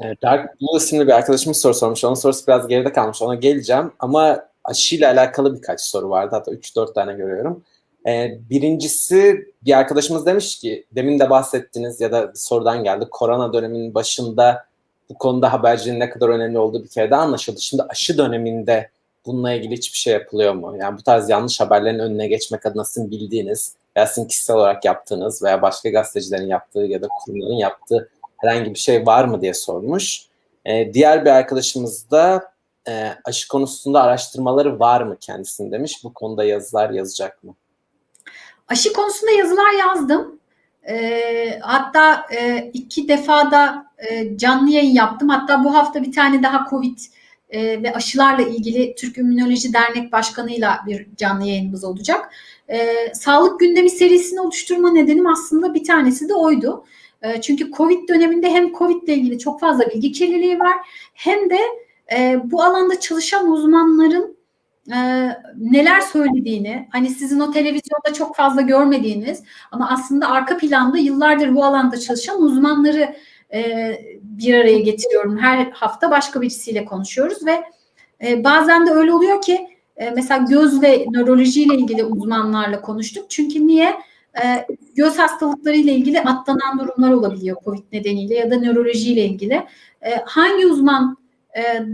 [0.00, 2.04] Evet, Blue isimli bir arkadaşımız soru sormuş.
[2.04, 3.22] Onun sorusu biraz geride kalmış.
[3.22, 3.92] Ona geleceğim.
[3.98, 6.36] Ama aşıyla alakalı birkaç soru vardı.
[6.36, 7.62] Hatta 3-4 tane görüyorum.
[8.06, 13.08] Ee, birincisi bir arkadaşımız demiş ki demin de bahsettiniz ya da sorudan geldi.
[13.10, 14.66] Korona döneminin başında
[15.10, 17.60] bu konuda haberciliğin ne kadar önemli olduğu bir kere daha anlaşıldı.
[17.60, 18.90] Şimdi aşı döneminde
[19.26, 20.76] bununla ilgili hiçbir şey yapılıyor mu?
[20.80, 25.42] Yani bu tarz yanlış haberlerin önüne geçmek adına sizin bildiğiniz veya sizin kişisel olarak yaptığınız
[25.42, 30.26] veya başka gazetecilerin yaptığı ya da kurumların yaptığı herhangi bir şey var mı diye sormuş.
[30.66, 32.52] Ee, diğer bir arkadaşımız da
[32.88, 36.04] e, aşı konusunda araştırmaları var mı kendisinin demiş.
[36.04, 37.54] Bu konuda yazılar yazacak mı?
[38.68, 40.38] Aşı konusunda yazılar yazdım.
[40.88, 45.28] E, hatta e, iki defa da e, canlı yayın yaptım.
[45.28, 46.98] Hatta bu hafta bir tane daha COVID
[47.54, 52.30] e, ve aşılarla ilgili Türk İmmünoloji Dernek Başkanı'yla bir canlı yayınımız olacak.
[52.68, 56.84] E, sağlık gündemi serisini oluşturma nedenim aslında bir tanesi de oydu.
[57.22, 60.74] E, çünkü COVID döneminde hem COVID ile ilgili çok fazla bilgi kirliliği var
[61.14, 61.58] hem de
[62.16, 64.36] e, bu alanda çalışan uzmanların
[64.92, 65.28] e,
[65.58, 71.64] neler söylediğini, hani sizin o televizyonda çok fazla görmediğiniz ama aslında arka planda yıllardır bu
[71.64, 73.16] alanda çalışan uzmanları
[73.52, 73.92] e,
[74.22, 75.38] bir araya getiriyorum.
[75.38, 77.64] Her hafta başka birisiyle konuşuyoruz ve
[78.24, 83.30] e, bazen de öyle oluyor ki e, mesela göz ve nörolojiyle ilgili uzmanlarla konuştuk.
[83.30, 83.94] Çünkü niye?
[84.44, 89.66] E, göz hastalıkları ile ilgili atlanan durumlar olabiliyor COVID nedeniyle ya da nörolojiyle ilgili.
[90.02, 91.24] E, hangi uzman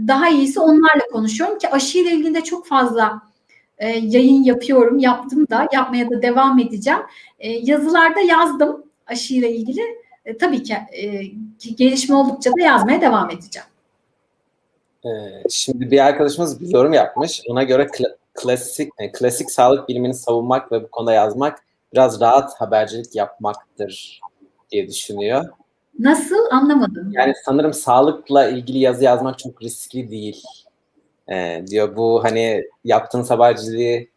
[0.07, 3.21] daha iyisi onlarla konuşuyorum ki aşıyla ilgili de çok fazla
[4.01, 4.99] yayın yapıyorum.
[4.99, 6.99] Yaptım da yapmaya da devam edeceğim.
[7.39, 9.81] Yazılarda yazdım aşıyla ilgili.
[10.25, 11.23] E, tabii ki e,
[11.75, 13.67] gelişme oldukça da yazmaya devam edeceğim.
[15.05, 15.09] E,
[15.49, 17.41] şimdi bir arkadaşımız bir yorum yapmış.
[17.47, 21.63] Ona göre kla- klasik yani klasik sağlık bilimini savunmak ve bu konuda yazmak
[21.93, 24.21] biraz rahat habercilik yapmaktır
[24.71, 25.45] diye düşünüyor.
[25.99, 27.11] Nasıl anlamadım.
[27.11, 30.43] Yani sanırım sağlıkla ilgili yazı yazmak çok riskli değil
[31.29, 31.95] ee, diyor.
[31.95, 34.09] Bu hani yaptığın haberciliği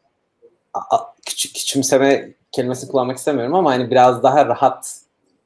[1.27, 5.04] küçük küçümseme kelimesini kullanmak istemiyorum ama hani biraz daha rahat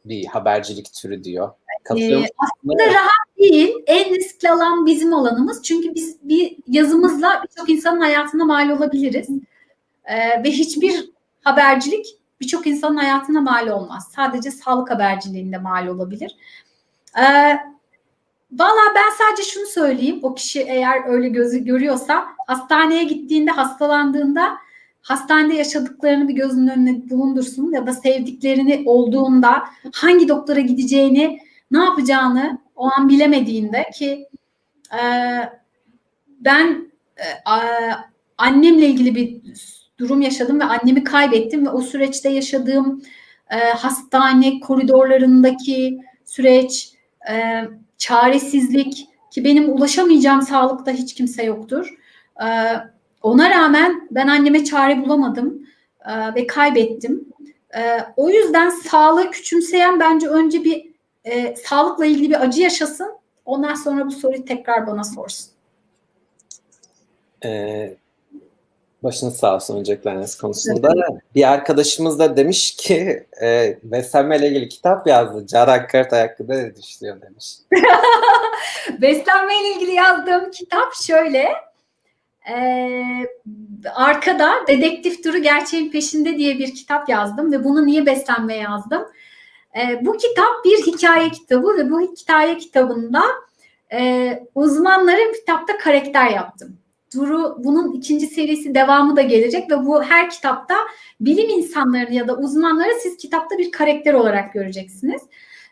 [0.09, 1.51] bir habercilik türü diyor.
[1.85, 3.75] Katılıyor ee, aslında rahat değil.
[3.87, 5.63] En riskli alan bizim alanımız.
[5.63, 9.29] Çünkü biz bir yazımızla birçok insanın hayatına mal olabiliriz.
[10.05, 11.11] Ee, ve hiçbir
[11.45, 12.07] habercilik
[12.41, 14.13] birçok insanın hayatına mal olmaz.
[14.17, 16.37] Sadece sağlık haberciliğinde mal olabilir.
[17.19, 17.59] Ee,
[18.53, 20.21] Valla ben sadece şunu söyleyeyim.
[20.23, 24.59] O kişi eğer öyle gözü görüyorsa hastaneye gittiğinde hastalandığında
[25.03, 31.39] hastanede yaşadıklarını bir gözünün önüne bulundursun ya da sevdiklerini olduğunda hangi doktora gideceğini
[31.71, 34.29] ne yapacağını o an bilemediğinde ki
[34.93, 35.03] e,
[36.41, 37.29] ben e,
[38.39, 39.41] annemle ilgili bir
[39.99, 43.03] durum yaşadım ve annemi kaybettim ve o süreçte yaşadığım
[43.51, 46.93] e, hastane koridorlarındaki süreç,
[47.31, 47.65] e,
[47.99, 51.95] çaresizlik ki benim ulaşamayacağım sağlıkta hiç kimse yoktur.
[52.45, 52.49] E,
[53.23, 55.67] ona rağmen ben anneme çare bulamadım
[56.09, 57.29] e, ve kaybettim.
[57.77, 60.89] E, o yüzden sağlığı küçümseyen bence önce bir
[61.25, 63.19] e, sağlıkla ilgili bir acı yaşasın.
[63.45, 65.47] Ondan sonra bu soruyu tekrar bana sorsun.
[67.45, 67.97] Ee,
[69.03, 70.93] Başınız sağ olsun öncelikleriniz konusunda.
[70.95, 71.21] Evet.
[71.35, 75.47] Bir arkadaşımız da demiş ki e, beslenme ile ilgili kitap yazdı.
[75.47, 77.55] Carak Karatay hakkında ne düşünüyor demiş.
[79.01, 81.49] beslenme ile ilgili yazdığım kitap şöyle.
[82.51, 82.57] E,
[83.95, 89.05] arkada Dedektif Duru Gerçeğin Peşinde diye bir kitap yazdım ve bunu niye beslenme yazdım?
[89.79, 93.23] E, bu kitap bir hikaye kitabı ve bu hikaye kitabında
[93.93, 96.79] e, uzmanların kitapta karakter yaptım.
[97.15, 100.75] Duru bunun ikinci serisi devamı da gelecek ve bu her kitapta
[101.21, 105.23] bilim insanlarını ya da uzmanları siz kitapta bir karakter olarak göreceksiniz.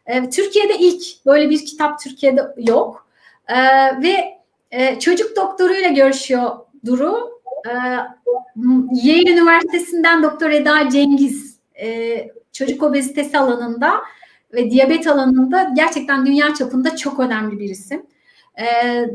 [0.07, 3.09] Ee, Türkiye'de ilk böyle bir kitap Türkiye'de yok
[3.49, 3.57] ee,
[4.03, 4.39] ve
[4.71, 6.51] e, çocuk doktoruyla görüşüyor
[6.87, 7.41] Duru.
[7.67, 7.71] Ee,
[8.93, 12.17] Yale Üniversitesi'nden Doktor Eda Cengiz e,
[12.53, 14.01] çocuk obezitesi alanında
[14.53, 18.07] ve diyabet alanında gerçekten dünya çapında çok önemli bir isim.
[18.61, 19.11] Ee,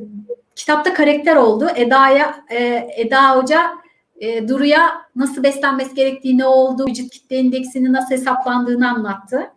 [0.55, 1.67] kitapta karakter oldu.
[1.75, 3.71] Eda'ya e, Eda Hoca
[4.19, 9.51] e, Duru'ya nasıl beslenmesi gerektiği, ne oldu, vücut kitle indeksini nasıl hesaplandığını anlattı.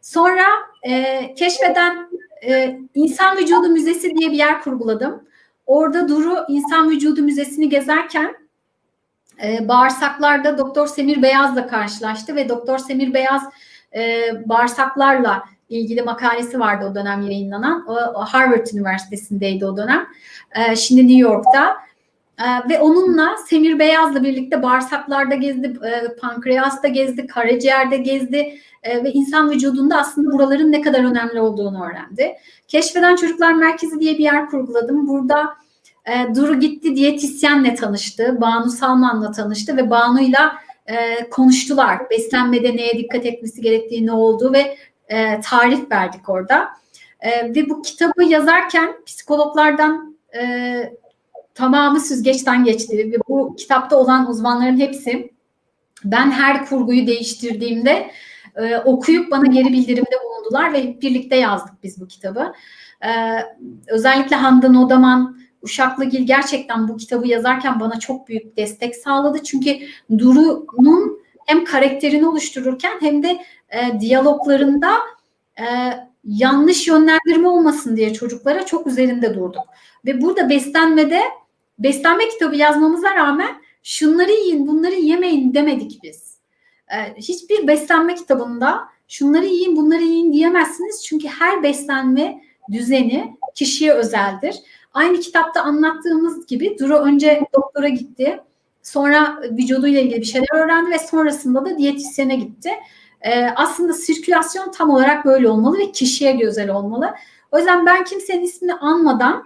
[0.00, 0.44] Sonra
[0.82, 2.08] e, keşfeden
[2.46, 5.28] e, İnsan Vücudu Müzesi diye bir yer kurguladım.
[5.66, 8.36] Orada Duru İnsan Vücudu Müzesi'ni gezerken
[9.44, 13.42] e, bağırsaklarda Doktor Semir Beyaz'la karşılaştı ve Doktor Semir Beyaz
[13.94, 17.86] e, bağırsaklarla ilgili makalesi vardı o dönem yayınlanan.
[17.88, 20.06] O, Harvard Üniversitesi'ndeydi o dönem.
[20.56, 21.76] E, şimdi New York'ta.
[22.38, 29.12] E, ve onunla Semir Beyaz'la birlikte bağırsaklarda gezdi, e, pankreasta gezdi, karaciğerde gezdi e, ve
[29.12, 32.34] insan vücudunda aslında buraların ne kadar önemli olduğunu öğrendi.
[32.68, 35.08] Keşfeden Çocuklar Merkezi diye bir yer kurguladım.
[35.08, 35.54] Burada
[36.06, 40.54] e, Duru gitti diyetisyenle tanıştı, Banu Salman'la tanıştı ve Banu'yla
[40.86, 42.10] e, konuştular.
[42.10, 44.76] Beslenmede neye dikkat etmesi gerektiği ne oldu ve
[45.08, 46.68] e, tarif verdik orada.
[47.44, 50.16] Ve bu kitabı yazarken psikologlardan
[51.54, 53.12] tamamı süzgeçten geçti.
[53.12, 55.34] Ve bu kitapta olan uzmanların hepsi
[56.04, 58.10] ben her kurguyu değiştirdiğimde
[58.56, 62.52] e, okuyup bana geri bildirimde bulundular ve birlikte yazdık biz bu kitabı.
[63.04, 63.10] E,
[63.88, 69.42] özellikle Handan Odaman Uşaklıgil gerçekten bu kitabı yazarken bana çok büyük destek sağladı.
[69.42, 69.78] Çünkü
[70.18, 73.38] Duru'nun hem karakterini oluştururken hem de
[73.68, 74.98] e, diyaloglarında
[75.58, 75.64] e,
[76.24, 79.64] yanlış yönlendirme olmasın diye çocuklara çok üzerinde durduk.
[80.06, 81.20] Ve burada beslenmede
[81.78, 86.38] beslenme kitabı yazmamıza rağmen şunları yiyin bunları yemeyin demedik biz.
[86.88, 91.04] E, hiçbir beslenme kitabında şunları yiyin bunları yiyin diyemezsiniz.
[91.04, 92.40] Çünkü her beslenme
[92.72, 94.56] düzeni kişiye özeldir.
[94.94, 98.40] Aynı kitapta anlattığımız gibi Duru önce doktora gitti.
[98.82, 102.70] Sonra vücuduyla ilgili bir şeyler öğrendi ve sonrasında da diyetisyene gitti.
[103.22, 107.14] Ee, aslında sirkülasyon tam olarak böyle olmalı ve kişiye gözel olmalı.
[107.52, 109.44] O yüzden ben kimsenin ismini anmadan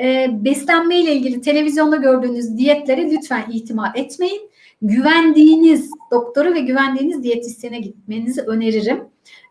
[0.00, 4.50] e, beslenme ile ilgili televizyonda gördüğünüz diyetlere lütfen itimat etmeyin.
[4.82, 9.04] Güvendiğiniz doktoru ve güvendiğiniz diyetisyene gitmenizi öneririm.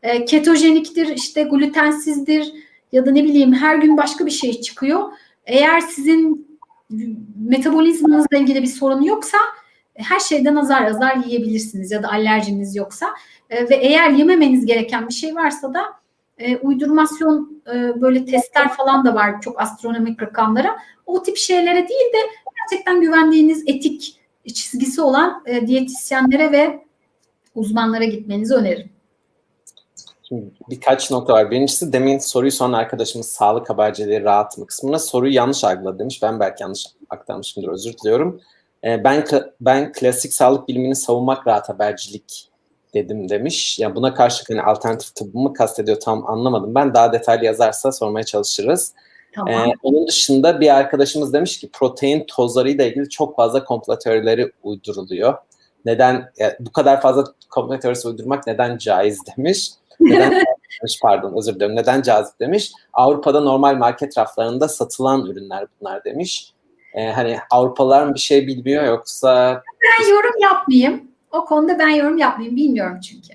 [0.04, 2.54] E, ketojeniktir, işte glutensizdir
[2.92, 5.12] ya da ne bileyim her gün başka bir şey çıkıyor.
[5.46, 6.50] Eğer sizin
[7.40, 9.38] metabolizmanızla ilgili bir sorun yoksa
[9.94, 13.08] her şeyden azar azar yiyebilirsiniz ya da alerjiniz yoksa
[13.50, 15.82] e, ve eğer yememeniz gereken bir şey varsa da
[16.40, 20.78] e, uydurmasyon e, böyle testler falan da var çok astronomik rakamlara.
[21.06, 22.18] O tip şeylere değil de
[22.60, 24.20] gerçekten güvendiğiniz etik
[24.54, 26.86] çizgisi olan e, diyetisyenlere ve
[27.56, 28.90] uzmanlara gitmenizi öneririm.
[30.70, 31.52] Birkaç nokta var.
[31.52, 36.24] Birincisi demin soruyu soran arkadaşımız sağlık habercileri rahat mı kısmına soruyu yanlış algıladı demiş.
[36.24, 38.42] Ben belki yanlış aktarmışımdır özür diliyorum.
[38.84, 39.26] Ee, ben
[39.62, 42.49] ben klasik sağlık bilimini savunmak rahat habercilik
[42.94, 43.80] dedim demiş.
[43.80, 46.76] Yani buna karşı hani alternatif tıbbı mı kastediyor tam anlamadım.
[46.76, 48.94] Ben daha detaylı yazarsa sormaya çalışırız.
[49.36, 49.54] Tamam.
[49.54, 55.34] Ee, onun dışında bir arkadaşımız demiş ki protein tozlarıyla ilgili çok fazla komplo teorileri uyduruluyor.
[55.86, 59.70] Neden yani bu kadar fazla komplo teorisi uydurmak neden caiz demiş.
[60.00, 61.76] Neden demiş pardon özür dilerim.
[61.76, 62.72] Neden cazip demiş.
[62.94, 66.54] Avrupa'da normal market raflarında satılan ürünler bunlar demiş.
[66.94, 69.64] Ee, hani Avrupalılar bir şey bilmiyor yoksa...
[69.84, 71.09] Ben yorum yapmayayım.
[71.32, 72.56] O konuda ben yorum yapmayayım.
[72.56, 73.34] Bilmiyorum çünkü.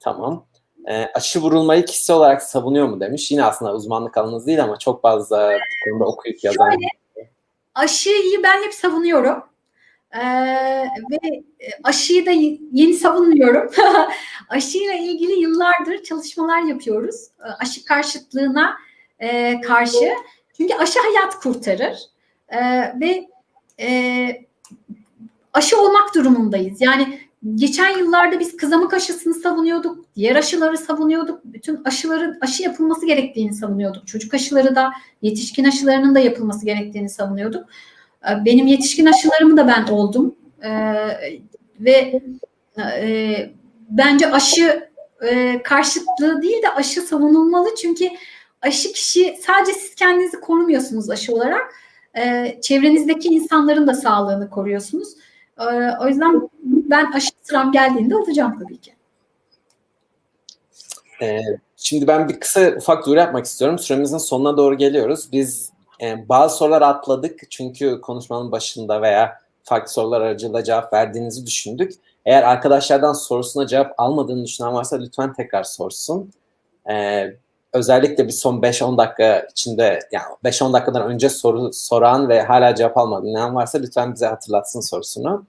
[0.00, 0.44] Tamam.
[0.88, 3.30] E, aşı vurulmayı kişisel olarak savunuyor mu demiş.
[3.30, 6.70] Yine aslında uzmanlık alanınız değil ama çok fazla bu konuda okuyup yazan.
[6.70, 7.30] Şöyle,
[7.74, 9.42] aşıyı ben hep savunuyorum.
[10.14, 10.20] Ee,
[11.10, 11.42] ve
[11.84, 12.30] aşıyı da
[12.72, 13.70] yeni savunmuyorum.
[14.48, 17.16] Aşıyla ilgili yıllardır çalışmalar yapıyoruz.
[17.60, 18.76] Aşı karşıtlığına
[19.18, 20.14] e, karşı.
[20.56, 21.98] Çünkü aşı hayat kurtarır.
[22.48, 22.58] E,
[23.00, 23.28] ve
[23.80, 24.28] e,
[25.52, 26.80] aşı olmak durumundayız.
[26.80, 27.20] Yani
[27.54, 34.06] geçen yıllarda biz kızamık aşısını savunuyorduk, diğer aşıları savunuyorduk, bütün aşıların aşı yapılması gerektiğini savunuyorduk.
[34.06, 34.90] Çocuk aşıları da,
[35.22, 37.68] yetişkin aşılarının da yapılması gerektiğini savunuyorduk.
[38.30, 40.34] Ee, benim yetişkin aşılarımı da ben oldum
[40.64, 40.70] ee,
[41.80, 42.22] ve
[42.78, 43.50] e,
[43.90, 44.88] bence aşı
[45.22, 48.08] e, karşıtlığı değil de aşı savunulmalı çünkü
[48.62, 51.74] aşı kişi sadece siz kendinizi korumuyorsunuz aşı olarak,
[52.18, 55.08] e, çevrenizdeki insanların da sağlığını koruyorsunuz.
[55.60, 55.64] Ee,
[56.00, 58.94] o yüzden ben aşı sıram geldiğinde olacağım tabii ki.
[61.22, 61.40] Ee,
[61.76, 63.78] şimdi ben bir kısa ufak duyuru yapmak istiyorum.
[63.78, 65.28] Süremizin sonuna doğru geliyoruz.
[65.32, 71.92] Biz e, bazı sorular atladık çünkü konuşmanın başında veya farklı sorular aracılığıyla cevap verdiğinizi düşündük.
[72.26, 76.32] Eğer arkadaşlardan sorusuna cevap almadığını düşünen varsa lütfen tekrar sorsun.
[76.90, 77.36] Ee,
[77.72, 82.96] özellikle bir son 5-10 dakika içinde yani 5-10 dakikadan önce soru soran ve hala cevap
[82.98, 85.46] almayan varsa lütfen bize hatırlatsın sorusunu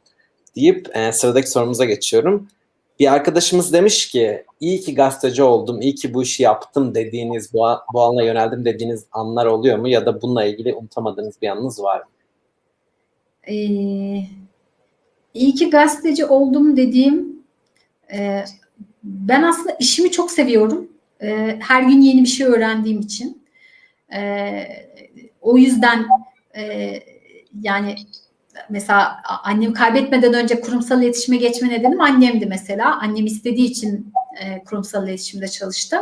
[0.56, 2.48] deyip e, sıradaki sorumuza geçiyorum.
[3.00, 7.68] Bir arkadaşımız demiş ki iyi ki gazeteci oldum, iyi ki bu işi yaptım dediğiniz, bu,
[7.94, 9.88] bu alana yöneldim dediğiniz anlar oluyor mu?
[9.88, 12.06] Ya da bununla ilgili unutamadığınız bir anınız var mı?
[13.48, 13.54] Ee,
[15.34, 17.44] iyi ki gazeteci oldum dediğim
[18.14, 18.44] e,
[19.04, 20.89] ben aslında işimi çok seviyorum
[21.22, 23.44] e, her gün yeni bir şey öğrendiğim için.
[24.14, 24.64] E,
[25.42, 26.06] o yüzden
[26.58, 26.94] e,
[27.62, 27.96] yani
[28.70, 33.00] mesela annemi kaybetmeden önce kurumsal iletişime geçme nedenim annemdi mesela.
[33.02, 36.02] Annem istediği için e, kurumsal iletişimde çalıştım.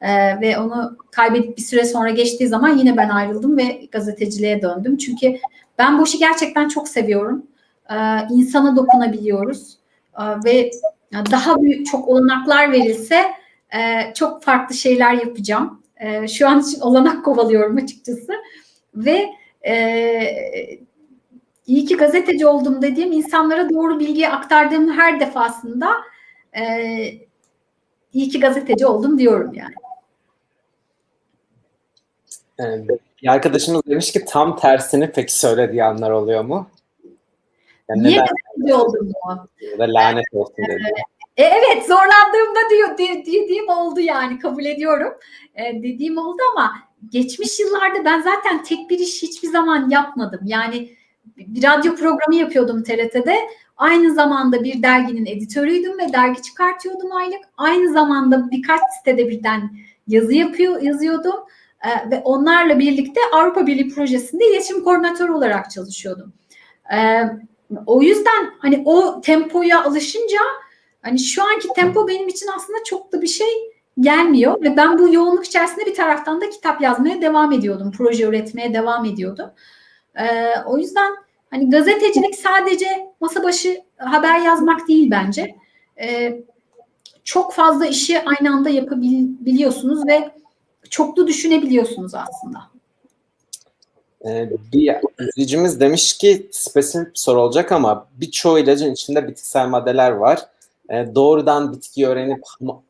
[0.00, 4.96] E, ve onu kaybedip bir süre sonra geçtiği zaman yine ben ayrıldım ve gazeteciliğe döndüm.
[4.96, 5.36] Çünkü
[5.78, 7.46] ben bu işi gerçekten çok seviyorum.
[7.90, 7.96] E,
[8.30, 9.78] insana dokunabiliyoruz.
[10.18, 10.70] E, ve
[11.12, 13.41] daha büyük çok olanaklar verilse
[13.74, 15.82] e, çok farklı şeyler yapacağım.
[15.96, 18.32] E, şu an için olanak kovalıyorum açıkçası.
[18.94, 19.28] Ve
[19.66, 20.78] e,
[21.66, 25.92] iyi ki gazeteci oldum dediğim insanlara doğru bilgiyi aktardığım her defasında
[26.56, 26.64] e,
[28.12, 29.74] iyi ki gazeteci oldum diyorum yani.
[33.22, 36.66] Bir arkadaşımız demiş ki tam tersini peki söylediği anlar oluyor mu?
[37.88, 39.46] Yani Niye gazeteci oldum mu?
[39.72, 40.92] Ya da lanet olsun dedi.
[41.36, 45.12] E, evet zorlandığımda diyor dediğim oldu yani kabul ediyorum.
[45.54, 46.72] E, dediğim oldu ama
[47.08, 50.40] geçmiş yıllarda ben zaten tek bir iş hiçbir zaman yapmadım.
[50.44, 50.90] Yani
[51.36, 53.36] bir radyo programı yapıyordum TRT'de.
[53.76, 57.40] Aynı zamanda bir derginin editörüydüm ve dergi çıkartıyordum aylık.
[57.56, 59.70] Aynı zamanda birkaç sitede birden
[60.08, 61.34] yazı yapıyor yazıyordum
[61.84, 66.32] ee, ve onlarla birlikte Avrupa Birliği projesinde iletişim koordinatörü olarak çalışıyordum.
[66.94, 67.22] Ee,
[67.86, 70.38] o yüzden hani o tempoya alışınca
[71.02, 73.48] hani şu anki tempo benim için aslında çok da bir şey
[74.00, 78.74] gelmiyor ve ben bu yoğunluk içerisinde bir taraftan da kitap yazmaya devam ediyordum, proje üretmeye
[78.74, 79.50] devam ediyordum.
[80.16, 81.12] Ee, o yüzden
[81.50, 82.86] hani gazetecilik sadece
[83.20, 85.54] masa başı haber yazmak değil bence.
[86.00, 86.42] Ee,
[87.24, 90.30] çok fazla işi aynı anda yapabiliyorsunuz ve
[90.90, 92.58] çoklu düşünebiliyorsunuz aslında.
[94.26, 100.10] Ee, bir izleyicimiz demiş ki spesifik bir soru olacak ama birçoğu ilacın içinde bitkisel maddeler
[100.10, 100.38] var.
[100.90, 102.40] Ee, doğrudan bitkiyi öğrenip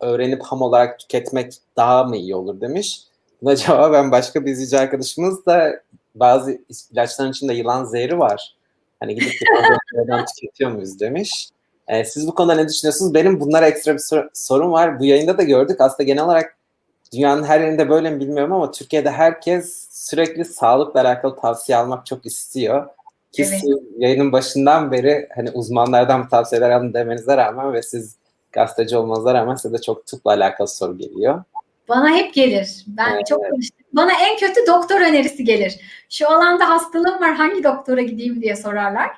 [0.00, 3.00] öğrenip ham olarak tüketmek daha mı iyi olur demiş.
[3.42, 5.80] Buna cevaben başka bir izleyici arkadaşımız da
[6.14, 6.58] bazı
[6.92, 8.56] ilaçların içinde yılan zehri var.
[9.00, 9.32] Hani gidip
[9.94, 11.48] yılan tüketiyor muyuz demiş.
[11.88, 13.14] Ee, siz bu konuda ne düşünüyorsunuz?
[13.14, 15.00] Benim bunlara ekstra bir sor- sorun var.
[15.00, 15.80] Bu yayında da gördük.
[15.80, 16.56] Aslında genel olarak
[17.12, 22.26] dünyanın her yerinde böyle mi bilmiyorum ama Türkiye'de herkes sürekli sağlıkla alakalı tavsiye almak çok
[22.26, 22.86] istiyor.
[23.32, 23.60] Ki evet.
[23.60, 28.16] siz yayının başından beri hani uzmanlardan tavsiyeler alın demenize rağmen ve siz
[28.52, 31.44] gazeteci olmanıza rağmen size de çok tıpla alakalı soru geliyor.
[31.88, 32.84] Bana hep gelir.
[32.86, 33.26] Ben evet.
[33.26, 33.86] çok konuştum.
[33.92, 35.80] Bana en kötü doktor önerisi gelir.
[36.10, 39.10] Şu alanda hastalığım var hangi doktora gideyim diye sorarlar.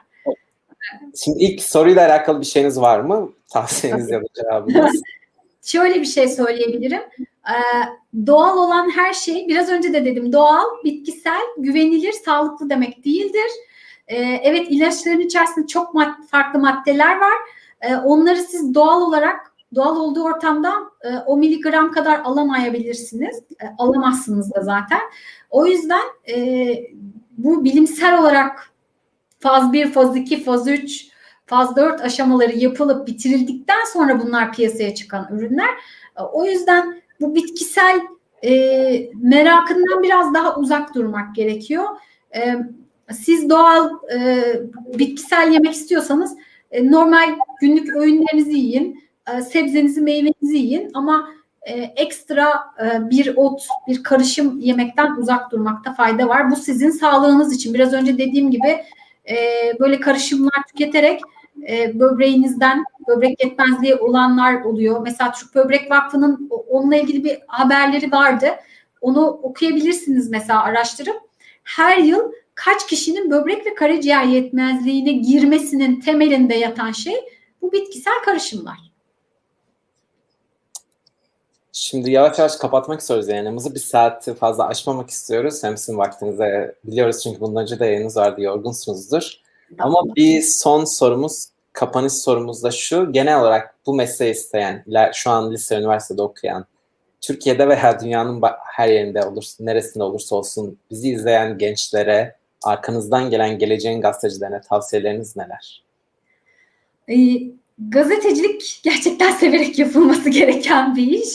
[1.24, 3.32] Şimdi ilk soruyla alakalı bir şeyiniz var mı?
[3.52, 5.02] Tavsiyeniz ya da cevabınız.
[5.62, 7.02] Şöyle bir şey söyleyebilirim.
[7.20, 7.56] Ee,
[8.26, 13.50] doğal olan her şey, biraz önce de dedim doğal, bitkisel, güvenilir, sağlıklı demek değildir.
[14.08, 17.34] Ee, evet ilaçların içerisinde çok mad- farklı maddeler var.
[17.80, 20.72] Ee, onları siz doğal olarak doğal olduğu ortamda
[21.04, 23.38] e, o miligram kadar alamayabilirsiniz.
[23.38, 25.00] E, alamazsınız da zaten.
[25.50, 26.66] O yüzden e,
[27.30, 28.72] bu bilimsel olarak
[29.38, 31.08] faz 1, faz 2, faz 3,
[31.46, 35.70] faz 4 aşamaları yapılıp bitirildikten sonra bunlar piyasaya çıkan ürünler.
[36.18, 38.00] E, o yüzden bu bitkisel
[38.44, 38.52] e,
[39.14, 41.84] merakından biraz daha uzak durmak gerekiyor.
[42.36, 42.56] E,
[43.12, 44.44] siz doğal e,
[44.98, 46.36] bitkisel yemek istiyorsanız
[46.70, 51.28] e, normal günlük öğünlerinizi yiyin, e, sebzenizi, meyvenizi yiyin ama
[51.62, 56.50] e, ekstra e, bir ot, bir karışım yemekten uzak durmakta fayda var.
[56.50, 57.74] Bu sizin sağlığınız için.
[57.74, 58.84] Biraz önce dediğim gibi
[59.28, 59.36] e,
[59.80, 61.20] böyle karışımlar tüketerek
[61.68, 65.00] e, böbreğinizden böbrek yetmezliği olanlar oluyor.
[65.02, 68.46] Mesela Türk Böbrek Vakfı'nın onunla ilgili bir haberleri vardı.
[69.00, 71.16] Onu okuyabilirsiniz mesela araştırıp.
[71.64, 77.16] Her yıl kaç kişinin böbrek ve karaciğer yetmezliğine girmesinin temelinde yatan şey
[77.62, 78.78] bu bitkisel karışımlar.
[81.72, 83.74] Şimdi yavaş yavaş kapatmak istiyoruz yayınımızı.
[83.74, 85.64] Bir saati fazla aşmamak istiyoruz.
[85.64, 89.32] Hem sizin vaktinize biliyoruz çünkü bundan önce de yayınınız vardı, yorgunsunuzdur.
[89.78, 93.12] Ama bir son sorumuz, kapanış sorumuz da şu.
[93.12, 96.66] Genel olarak bu mesleği isteyen, şu an lise, üniversitede okuyan,
[97.20, 102.36] Türkiye'de veya dünyanın her yerinde olursa, neresinde olursa olsun bizi izleyen gençlere,
[102.66, 105.84] arkanızdan gelen geleceğin gazetecilerine tavsiyeleriniz neler?
[107.08, 107.16] E,
[107.78, 111.28] gazetecilik gerçekten severek yapılması gereken bir iş.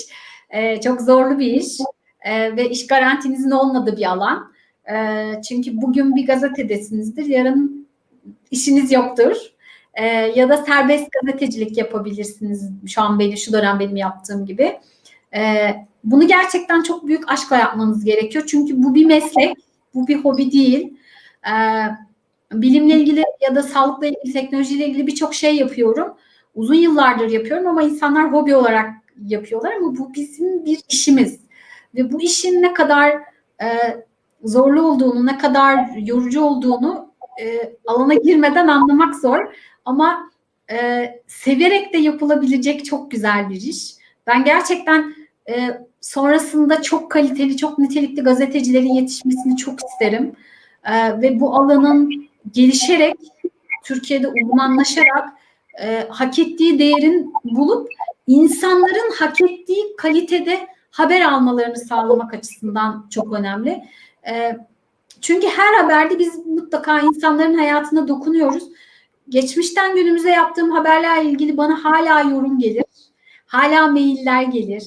[0.50, 1.78] E, çok zorlu bir iş
[2.22, 4.52] e, ve iş garantinizin olmadığı bir alan.
[4.92, 7.88] E, çünkü bugün bir gazetedesinizdir, yarın
[8.52, 9.36] işiniz yoktur.
[9.94, 12.70] E, ya da serbest gazetecilik yapabilirsiniz.
[12.88, 14.80] Şu an benim, şu dönem benim yaptığım gibi.
[15.36, 15.74] E,
[16.04, 18.44] bunu gerçekten çok büyük aşkla yapmanız gerekiyor.
[18.48, 19.58] Çünkü bu bir meslek,
[19.94, 20.94] bu bir hobi değil.
[21.48, 21.54] E,
[22.52, 26.18] bilimle ilgili ya da sağlıkla ilgili, teknolojiyle ilgili birçok şey yapıyorum.
[26.56, 28.90] Uzun yıllardır yapıyorum ama insanlar hobi olarak
[29.26, 31.40] yapıyorlar ama bu bizim bir işimiz.
[31.96, 33.12] Ve bu işin ne kadar
[33.62, 33.68] e,
[34.44, 37.12] zorlu olduğunu, ne kadar yorucu olduğunu
[37.42, 39.40] e, alana girmeden anlamak zor.
[39.86, 40.32] Ama
[40.72, 43.96] e, severek de yapılabilecek çok güzel bir iş.
[44.28, 45.16] Ben gerçekten
[45.50, 50.36] e, sonrasında çok kaliteli, çok nitelikli gazetecilerin yetişmesini çok isterim.
[50.84, 53.16] E, ve bu alanın gelişerek,
[53.84, 55.30] Türkiye'de uzmanlaşarak
[55.82, 57.90] e, hak ettiği değerin bulup
[58.28, 63.84] insanların hak ettiği kalitede haber almalarını sağlamak açısından çok önemli.
[64.28, 64.58] E,
[65.22, 68.64] çünkü her haberde biz mutlaka insanların hayatına dokunuyoruz.
[69.30, 72.84] Geçmişten günümüze yaptığım haberlerle ilgili bana hala yorum gelir.
[73.46, 74.84] Hala mailler gelir.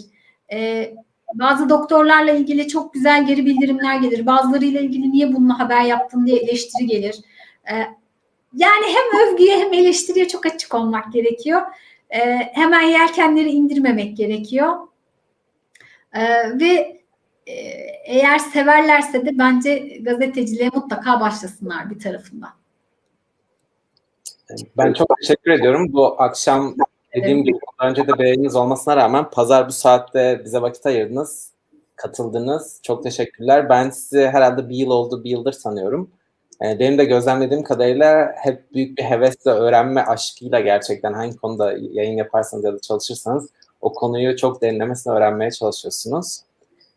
[0.52, 0.94] Ee,
[1.34, 4.26] bazı doktorlarla ilgili çok güzel geri bildirimler gelir.
[4.26, 7.16] Bazılarıyla ilgili niye bununla haber yaptın diye eleştiri gelir.
[7.70, 7.74] Ee,
[8.56, 11.62] yani hem övgüye hem eleştiriye çok açık olmak gerekiyor.
[12.10, 14.76] Ee, hemen yelkenleri indirmemek gerekiyor.
[16.14, 17.02] Ee, ve
[17.46, 17.52] e,
[18.04, 22.50] eğer severlerse de bence gazeteciliğe mutlaka başlasınlar bir tarafından.
[24.76, 25.92] Ben çok teşekkür ediyorum.
[25.92, 26.74] Bu akşam
[27.14, 31.52] dediğim gibi önce de beğeniniz olmasına rağmen pazar bu saatte bize vakit ayırdınız,
[31.96, 32.80] katıldınız.
[32.82, 33.68] Çok teşekkürler.
[33.68, 36.10] Ben sizi herhalde bir yıl oldu, bir yıldır sanıyorum.
[36.64, 42.16] Ee, benim de gözlemlediğim kadarıyla hep büyük bir hevesle öğrenme aşkıyla gerçekten hangi konuda yayın
[42.16, 43.48] yaparsanız ya da çalışırsanız
[43.80, 46.40] o konuyu çok derinlemesine öğrenmeye çalışıyorsunuz.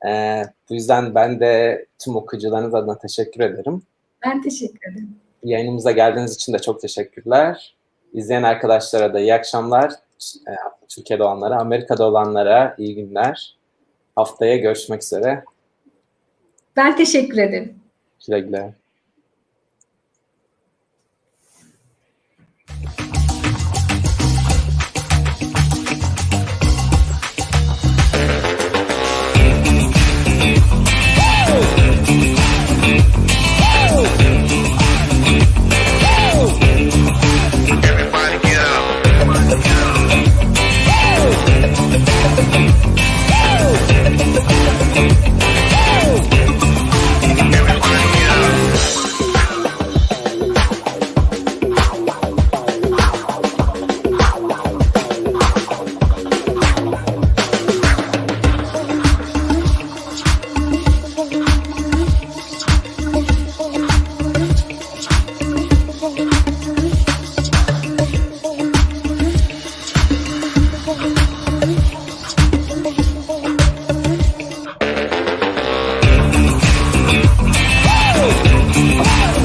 [0.08, 3.82] Ee, bu yüzden ben de tüm okuyucularınız adına teşekkür ederim.
[4.26, 5.16] Ben teşekkür ederim.
[5.44, 7.75] Yayınımıza geldiğiniz için de çok teşekkürler.
[8.16, 9.92] İzleyen arkadaşlara da iyi akşamlar.
[10.48, 10.52] Ee,
[10.90, 13.58] Türkiye'de olanlara, Amerika'da olanlara iyi günler.
[14.16, 15.44] Haftaya görüşmek üzere.
[16.76, 17.80] Ben teşekkür ederim.
[18.28, 18.74] Güle güle.